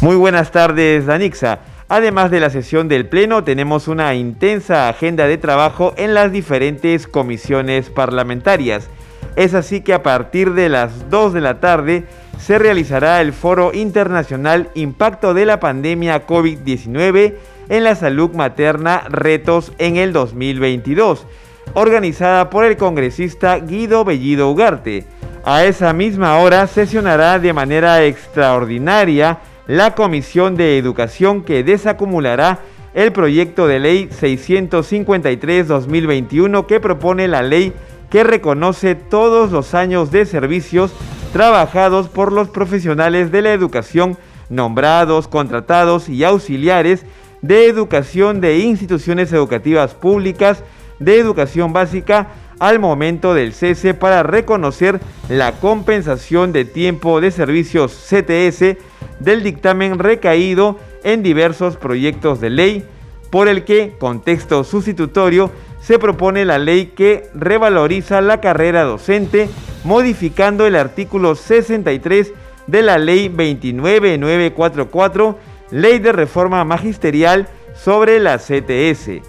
Muy 0.00 0.16
buenas 0.16 0.50
tardes, 0.50 1.04
Danixa. 1.04 1.58
Además 1.86 2.30
de 2.30 2.40
la 2.40 2.48
sesión 2.48 2.88
del 2.88 3.06
Pleno, 3.06 3.44
tenemos 3.44 3.86
una 3.86 4.14
intensa 4.14 4.88
agenda 4.88 5.26
de 5.26 5.36
trabajo 5.36 5.92
en 5.98 6.14
las 6.14 6.32
diferentes 6.32 7.06
comisiones 7.06 7.90
parlamentarias. 7.90 8.88
Es 9.36 9.52
así 9.52 9.82
que 9.82 9.92
a 9.92 10.02
partir 10.02 10.54
de 10.54 10.70
las 10.70 11.10
2 11.10 11.34
de 11.34 11.42
la 11.42 11.60
tarde 11.60 12.04
se 12.38 12.58
realizará 12.58 13.20
el 13.20 13.34
Foro 13.34 13.72
Internacional 13.74 14.70
Impacto 14.74 15.34
de 15.34 15.44
la 15.44 15.60
Pandemia 15.60 16.26
COVID-19 16.26 17.34
en 17.68 17.84
la 17.84 17.94
salud 17.94 18.30
materna 18.30 19.02
Retos 19.10 19.74
en 19.76 19.98
el 19.98 20.14
2022, 20.14 21.26
organizada 21.74 22.48
por 22.48 22.64
el 22.64 22.78
congresista 22.78 23.58
Guido 23.58 24.06
Bellido 24.06 24.48
Ugarte. 24.48 25.04
A 25.44 25.64
esa 25.64 25.92
misma 25.92 26.38
hora 26.38 26.66
sesionará 26.66 27.38
de 27.38 27.52
manera 27.52 28.02
extraordinaria 28.04 29.40
la 29.70 29.94
Comisión 29.94 30.56
de 30.56 30.76
Educación 30.78 31.44
que 31.44 31.62
desacumulará 31.62 32.58
el 32.92 33.12
proyecto 33.12 33.68
de 33.68 33.78
ley 33.78 34.08
653-2021 34.08 36.66
que 36.66 36.80
propone 36.80 37.28
la 37.28 37.42
ley 37.42 37.72
que 38.10 38.24
reconoce 38.24 38.96
todos 38.96 39.52
los 39.52 39.74
años 39.74 40.10
de 40.10 40.26
servicios 40.26 40.92
trabajados 41.32 42.08
por 42.08 42.32
los 42.32 42.48
profesionales 42.48 43.30
de 43.30 43.42
la 43.42 43.52
educación 43.52 44.18
nombrados, 44.48 45.28
contratados 45.28 46.08
y 46.08 46.24
auxiliares 46.24 47.06
de 47.40 47.68
educación 47.68 48.40
de 48.40 48.58
instituciones 48.58 49.32
educativas 49.32 49.94
públicas 49.94 50.64
de 50.98 51.20
educación 51.20 51.72
básica 51.72 52.30
al 52.58 52.80
momento 52.80 53.34
del 53.34 53.52
cese 53.52 53.94
para 53.94 54.24
reconocer 54.24 54.98
la 55.28 55.52
compensación 55.52 56.52
de 56.52 56.64
tiempo 56.64 57.20
de 57.20 57.30
servicios 57.30 57.92
CTS 57.92 58.89
del 59.20 59.42
dictamen 59.42 59.98
recaído 59.98 60.78
en 61.04 61.22
diversos 61.22 61.76
proyectos 61.76 62.40
de 62.40 62.50
ley, 62.50 62.84
por 63.30 63.48
el 63.48 63.64
que, 63.64 63.94
contexto 63.98 64.64
sustitutorio, 64.64 65.50
se 65.80 65.98
propone 65.98 66.44
la 66.44 66.58
ley 66.58 66.92
que 66.96 67.30
revaloriza 67.34 68.20
la 68.20 68.40
carrera 68.40 68.82
docente, 68.82 69.48
modificando 69.84 70.66
el 70.66 70.76
artículo 70.76 71.34
63 71.34 72.32
de 72.66 72.82
la 72.82 72.98
ley 72.98 73.28
29944 73.28 75.38
Ley 75.70 76.00
de 76.00 76.12
Reforma 76.12 76.64
Magisterial 76.64 77.48
sobre 77.74 78.20
la 78.20 78.38
CTS. 78.38 79.22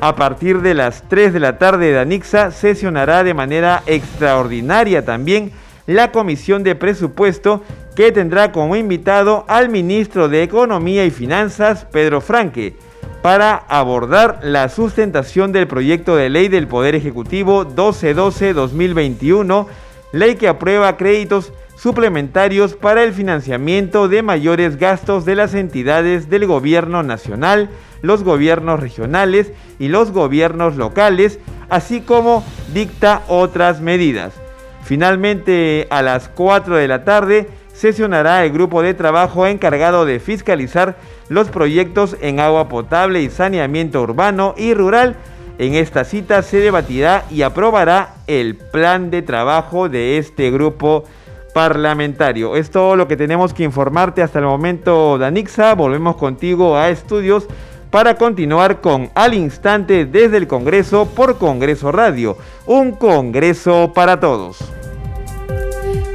A 0.00 0.16
partir 0.16 0.60
de 0.60 0.74
las 0.74 1.08
3 1.08 1.32
de 1.32 1.40
la 1.40 1.58
tarde 1.58 1.92
de 1.92 2.00
Anixa 2.00 2.50
sesionará 2.50 3.24
de 3.24 3.32
manera 3.32 3.82
extraordinaria 3.86 5.04
también 5.04 5.52
la 5.86 6.10
Comisión 6.10 6.64
de 6.64 6.74
Presupuesto 6.74 7.62
que 7.94 8.12
tendrá 8.12 8.52
como 8.52 8.76
invitado 8.76 9.44
al 9.48 9.68
ministro 9.68 10.28
de 10.28 10.42
Economía 10.42 11.04
y 11.04 11.10
Finanzas, 11.10 11.86
Pedro 11.90 12.20
Franque, 12.20 12.76
para 13.22 13.56
abordar 13.56 14.40
la 14.42 14.68
sustentación 14.68 15.52
del 15.52 15.66
proyecto 15.66 16.16
de 16.16 16.28
ley 16.28 16.48
del 16.48 16.68
Poder 16.68 16.94
Ejecutivo 16.94 17.64
1212-2021, 17.64 19.66
ley 20.12 20.34
que 20.34 20.48
aprueba 20.48 20.96
créditos 20.96 21.52
suplementarios 21.76 22.74
para 22.74 23.02
el 23.02 23.12
financiamiento 23.12 24.08
de 24.08 24.22
mayores 24.22 24.76
gastos 24.76 25.24
de 25.24 25.36
las 25.36 25.54
entidades 25.54 26.28
del 26.28 26.46
gobierno 26.46 27.02
nacional, 27.02 27.70
los 28.02 28.22
gobiernos 28.22 28.80
regionales 28.80 29.52
y 29.78 29.88
los 29.88 30.10
gobiernos 30.10 30.76
locales, 30.76 31.38
así 31.70 32.00
como 32.00 32.44
dicta 32.72 33.22
otras 33.28 33.80
medidas. 33.80 34.34
Finalmente, 34.82 35.86
a 35.90 36.02
las 36.02 36.28
4 36.28 36.76
de 36.76 36.88
la 36.88 37.04
tarde, 37.04 37.48
sesionará 37.74 38.44
el 38.44 38.52
grupo 38.52 38.80
de 38.80 38.94
trabajo 38.94 39.46
encargado 39.46 40.06
de 40.06 40.20
fiscalizar 40.20 40.96
los 41.28 41.48
proyectos 41.48 42.16
en 42.22 42.40
agua 42.40 42.68
potable 42.68 43.20
y 43.20 43.28
saneamiento 43.28 44.00
urbano 44.00 44.54
y 44.56 44.72
rural. 44.72 45.16
En 45.58 45.74
esta 45.74 46.04
cita 46.04 46.42
se 46.42 46.58
debatirá 46.58 47.24
y 47.30 47.42
aprobará 47.42 48.14
el 48.26 48.56
plan 48.56 49.10
de 49.10 49.22
trabajo 49.22 49.88
de 49.88 50.18
este 50.18 50.50
grupo 50.50 51.04
parlamentario. 51.52 52.56
Es 52.56 52.70
todo 52.70 52.96
lo 52.96 53.06
que 53.06 53.16
tenemos 53.16 53.54
que 53.54 53.62
informarte 53.62 54.22
hasta 54.22 54.40
el 54.40 54.46
momento, 54.46 55.18
Danixa. 55.18 55.74
Volvemos 55.74 56.16
contigo 56.16 56.76
a 56.76 56.90
estudios 56.90 57.46
para 57.90 58.16
continuar 58.16 58.80
con 58.80 59.10
Al 59.14 59.34
Instante 59.34 60.04
desde 60.04 60.36
el 60.36 60.48
Congreso 60.48 61.06
por 61.06 61.38
Congreso 61.38 61.92
Radio. 61.92 62.36
Un 62.66 62.90
Congreso 62.92 63.92
para 63.94 64.18
todos. 64.18 64.58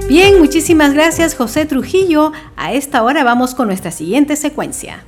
Bien, 0.10 0.40
muchísimas 0.40 0.96
gracias 0.96 1.36
José 1.36 1.68
Trujillo. 1.68 2.32
A 2.56 2.74
esta 2.74 3.04
hora 3.04 3.24
vamos 3.24 3.54
con 3.54 3.68
nuestra 3.68 3.92
siguiente 3.92 4.36
secuencia. 4.36 5.04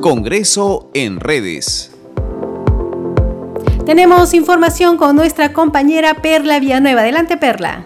Congreso 0.00 0.90
en 0.94 1.20
redes. 1.20 1.92
Tenemos 3.84 4.34
información 4.34 4.96
con 4.96 5.14
nuestra 5.14 5.52
compañera 5.52 6.14
Perla 6.14 6.58
Villanueva. 6.58 7.02
Adelante, 7.02 7.36
Perla. 7.36 7.84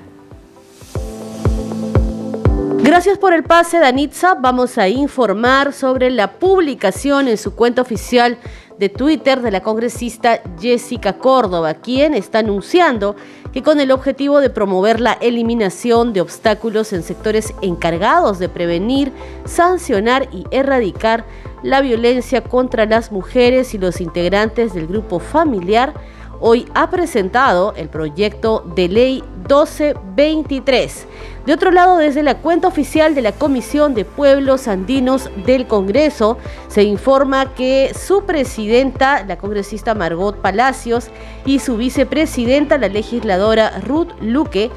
Gracias 2.91 3.19
por 3.19 3.33
el 3.35 3.45
pase, 3.45 3.79
Danitza. 3.79 4.35
Vamos 4.35 4.77
a 4.77 4.89
informar 4.89 5.73
sobre 5.73 6.11
la 6.11 6.41
publicación 6.41 7.29
en 7.29 7.39
su 7.39 7.55
cuenta 7.55 7.83
oficial 7.83 8.37
de 8.81 8.89
Twitter 8.89 9.43
de 9.43 9.53
la 9.53 9.63
congresista 9.63 10.41
Jessica 10.61 11.13
Córdoba, 11.13 11.75
quien 11.75 12.15
está 12.15 12.41
anunciando 12.41 13.15
que 13.53 13.63
con 13.63 13.79
el 13.79 13.93
objetivo 13.93 14.41
de 14.41 14.51
promover 14.51 14.99
la 14.99 15.13
eliminación 15.13 16.13
de 16.13 16.21
obstáculos 16.21 16.93
en 16.93 17.05
sectores 17.05 17.55
encargados 17.63 18.41
de 18.41 18.49
prevenir, 18.49 19.13
sancionar 19.45 20.29
y 20.33 20.45
erradicar 20.51 21.25
la 21.63 21.83
violencia 21.83 22.43
contra 22.43 22.87
las 22.87 23.13
mujeres 23.13 23.73
y 23.73 23.79
los 23.79 24.01
integrantes 24.01 24.75
del 24.75 24.89
grupo 24.89 25.21
familiar, 25.21 25.95
hoy 26.41 26.67
ha 26.75 26.91
presentado 26.91 27.73
el 27.77 27.89
proyecto 27.89 28.65
de 28.75 28.89
ley 28.89 29.25
1223. 29.51 31.07
De 31.45 31.53
otro 31.53 31.73
lado, 31.73 31.97
desde 31.97 32.23
la 32.23 32.39
cuenta 32.39 32.69
oficial 32.69 33.15
de 33.15 33.23
la 33.23 33.33
Comisión 33.33 33.95
de 33.95 34.05
Pueblos 34.05 34.69
Andinos 34.69 35.29
del 35.45 35.67
Congreso, 35.67 36.39
se 36.69 36.85
informa 36.85 37.55
que 37.55 37.93
su 37.99 38.25
presidenta, 38.25 39.25
la 39.25 39.39
congresista 39.39 39.95
Margot 39.95 40.37
Palacios, 40.37 41.09
y 41.45 41.59
su 41.59 41.77
vicepresidenta, 41.77 42.79
la 42.79 42.89
legisladora 42.89 43.81
Ruth 43.81 44.13
Luque, 44.21 44.71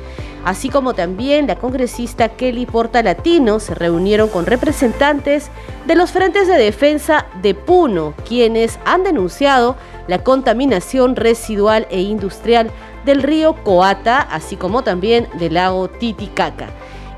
así 0.46 0.70
como 0.70 0.94
también 0.94 1.46
la 1.48 1.58
congresista 1.58 2.30
Kelly 2.30 2.66
Portalatino, 2.66 3.60
se 3.60 3.76
reunieron 3.76 4.30
con 4.30 4.46
representantes 4.48 5.50
de 5.86 5.96
los 5.96 6.12
frentes 6.12 6.48
de 6.48 6.56
defensa 6.56 7.28
de 7.42 7.54
Puno, 7.54 8.14
quienes 8.28 8.80
han 8.86 9.04
denunciado 9.04 9.76
la 10.08 10.24
contaminación 10.24 11.16
residual 11.16 11.88
e 11.92 12.02
industrial 12.02 12.72
del 13.06 13.24
río 13.24 13.56
Coata, 13.64 14.22
así 14.22 14.56
como 14.56 14.84
también 14.84 15.28
del 15.40 15.56
lago 15.56 15.90
Titicaca. 15.90 16.70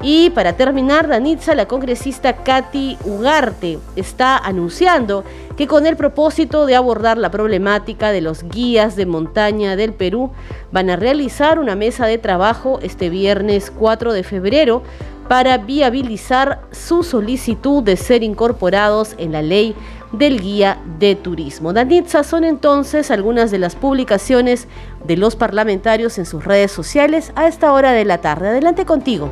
Y 0.02 0.30
para 0.32 0.54
terminar, 0.54 1.08
Danitza, 1.08 1.56
la 1.56 1.68
congresista 1.68 2.34
Katy 2.34 2.98
Ugarte, 3.06 3.80
está 3.96 4.38
anunciando 4.38 5.24
que 5.58 5.68
con 5.68 5.88
el 5.88 5.96
propósito 5.96 6.66
de 6.66 6.76
abordar 6.76 7.18
la 7.18 7.32
problemática 7.32 8.12
de 8.12 8.22
los 8.22 8.44
guías 8.44 8.96
de 8.96 9.06
montaña 9.06 9.76
del 9.76 9.94
Perú, 9.94 10.32
van 10.72 10.90
a 10.90 10.96
realizar 10.96 11.60
una 11.60 11.76
mesa 11.76 12.06
de 12.06 12.18
trabajo 12.18 12.80
este 12.84 13.10
viernes 13.10 13.72
4 13.72 14.14
de 14.14 14.24
febrero 14.24 14.84
para 15.28 15.58
viabilizar 15.58 16.62
su 16.72 17.02
solicitud 17.02 17.82
de 17.82 17.98
ser 17.98 18.22
incorporados 18.22 19.16
en 19.18 19.32
la 19.32 19.42
ley 19.42 19.76
del 20.18 20.42
guía 20.42 20.80
de 21.00 21.16
turismo. 21.16 21.74
Danitza 21.74 22.24
son 22.24 22.44
entonces 22.44 23.12
algunas 23.12 23.52
de 23.52 23.60
las 23.60 23.76
publicaciones 23.76 24.68
de 25.06 25.18
los 25.18 25.36
parlamentarios 25.36 26.18
en 26.18 26.26
sus 26.26 26.44
redes 26.44 26.72
sociales 26.72 27.32
a 27.36 27.48
esta 27.48 27.72
hora 27.74 27.92
de 27.92 28.06
la 28.06 28.22
tarde. 28.22 28.50
Adelante 28.50 28.86
contigo. 28.86 29.30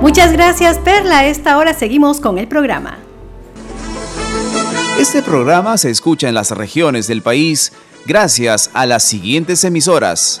Muchas 0.00 0.32
gracias 0.32 0.78
Perla. 0.78 1.18
A 1.18 1.26
esta 1.26 1.58
hora 1.58 1.74
seguimos 1.74 2.20
con 2.20 2.38
el 2.38 2.48
programa. 2.48 2.98
Este 4.98 5.22
programa 5.22 5.78
se 5.78 5.90
escucha 5.90 6.28
en 6.28 6.34
las 6.34 6.50
regiones 6.50 7.06
del 7.06 7.22
país 7.22 7.72
gracias 8.06 8.70
a 8.74 8.86
las 8.86 9.02
siguientes 9.02 9.64
emisoras. 9.64 10.40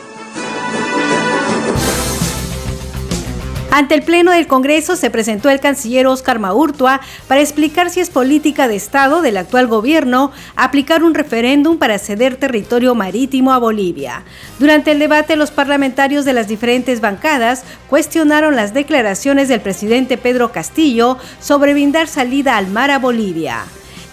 Ante 3.73 3.95
el 3.95 4.01
Pleno 4.01 4.31
del 4.31 4.47
Congreso 4.47 4.97
se 4.97 5.09
presentó 5.09 5.49
el 5.49 5.61
canciller 5.61 6.05
Oscar 6.05 6.39
Maurtua 6.39 6.99
para 7.29 7.39
explicar 7.39 7.89
si 7.89 8.01
es 8.01 8.09
política 8.09 8.67
de 8.67 8.75
Estado 8.75 9.21
del 9.21 9.37
actual 9.37 9.67
gobierno 9.67 10.33
aplicar 10.57 11.05
un 11.05 11.13
referéndum 11.13 11.77
para 11.77 11.97
ceder 11.97 12.35
territorio 12.35 12.95
marítimo 12.95 13.53
a 13.53 13.59
Bolivia. 13.59 14.23
Durante 14.59 14.91
el 14.91 14.99
debate, 14.99 15.37
los 15.37 15.51
parlamentarios 15.51 16.25
de 16.25 16.33
las 16.33 16.49
diferentes 16.49 16.99
bancadas 16.99 17.63
cuestionaron 17.89 18.57
las 18.57 18.73
declaraciones 18.73 19.47
del 19.47 19.61
presidente 19.61 20.17
Pedro 20.17 20.51
Castillo 20.51 21.17
sobre 21.39 21.71
brindar 21.71 22.09
salida 22.09 22.57
al 22.57 22.67
mar 22.67 22.91
a 22.91 22.99
Bolivia. 22.99 23.63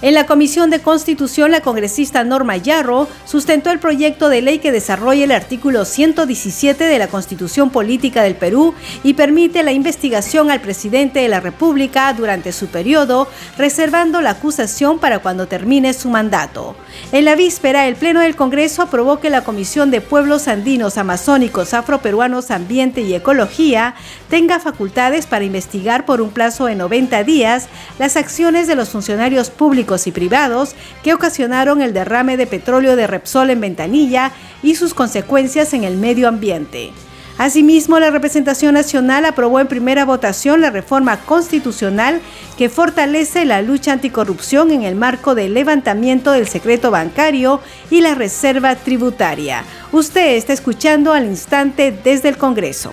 En 0.01 0.15
la 0.15 0.27
Comisión 0.27 0.71
de 0.71 0.81
Constitución, 0.81 1.51
la 1.51 1.61
congresista 1.61 2.23
Norma 2.23 2.57
Yarro 2.57 3.09
sustentó 3.25 3.73
el 3.73 3.81
proyecto 3.81 4.29
de 4.29 4.43
ley 4.43 4.61
que 4.61 4.71
desarrolla 4.71 5.25
el 5.25 5.33
artículo 5.33 5.85
117 5.85 6.85
de 6.85 6.99
la 7.01 7.09
Constitución 7.09 7.71
Política 7.71 8.23
del 8.23 8.37
Perú 8.37 8.75
y 9.03 9.15
permite 9.15 9.65
la 9.65 9.73
investigación 9.73 10.53
al 10.53 10.61
presidente 10.61 11.19
de 11.19 11.27
la 11.27 11.41
República 11.41 12.13
durante 12.13 12.53
su 12.53 12.69
periodo, 12.69 13.27
reservando 13.57 14.21
la 14.21 14.31
acusación 14.31 15.01
para 15.01 15.19
cuando 15.19 15.49
termine 15.49 15.93
su 15.93 16.11
mandato. 16.11 16.77
En 17.11 17.25
la 17.25 17.35
víspera, 17.35 17.89
el 17.89 17.97
Pleno 17.97 18.21
del 18.21 18.37
Congreso 18.37 18.83
aprobó 18.83 19.19
que 19.19 19.31
la 19.31 19.43
Comisión 19.43 19.91
de 19.91 20.01
Pueblos 20.01 20.47
Andinos, 20.47 20.97
Amazónicos, 20.97 21.75
Afroperuanos, 21.75 22.53
Ambiente 22.53 23.01
y 23.01 23.15
Ecología 23.15 23.97
tenga 24.29 24.61
facultades 24.61 25.27
para 25.27 25.45
investigar 25.45 26.05
por 26.05 26.21
un 26.21 26.31
plazo 26.31 26.67
de 26.67 26.75
90 26.75 27.25
días 27.25 27.69
las 27.99 28.17
acciones 28.17 28.67
de 28.67 28.75
los 28.75 28.91
funcionarios 28.91 29.51
públicos 29.51 30.07
y 30.07 30.13
privados 30.13 30.75
que 31.03 31.15
ocasionaron 31.15 31.83
el 31.83 31.93
derrame 31.93 32.37
de 32.37 32.47
petróleo 32.47 32.97
de 32.97 33.07
Repsol 33.07 33.51
en 33.51 33.61
Ventanilla 33.61 34.33
y 34.63 34.75
sus 34.75 34.95
consecuencias 34.95 35.73
en 35.75 35.85
el 35.85 35.97
medio 35.97 36.29
ambiente. 36.29 36.93
Asimismo, 37.39 38.01
la 38.01 38.11
representación 38.11 38.75
nacional 38.75 39.25
aprobó 39.25 39.61
en 39.61 39.69
primera 39.69 40.05
votación 40.05 40.61
la 40.61 40.71
reforma 40.71 41.19
constitucional 41.19 42.21
que 42.57 42.69
fortalece 42.69 43.45
la 43.45 43.63
lucha 43.63 43.93
anticorrupción 43.93 44.73
en 44.73 44.83
el 44.83 44.97
marco 44.97 45.37
del 45.37 45.55
levantamiento 45.55 46.33
del 46.33 46.49
secreto 46.49 46.91
bancario 46.91 47.61
y 47.91 48.01
la 48.01 48.17
reserva 48.17 48.75
tributaria. 48.75 49.63
Usted 49.93 50.35
está 50.35 50.53
escuchando 50.53 51.13
al 51.13 51.27
instante 51.27 51.97
desde 52.03 52.29
el 52.29 52.39
Congreso. 52.39 52.93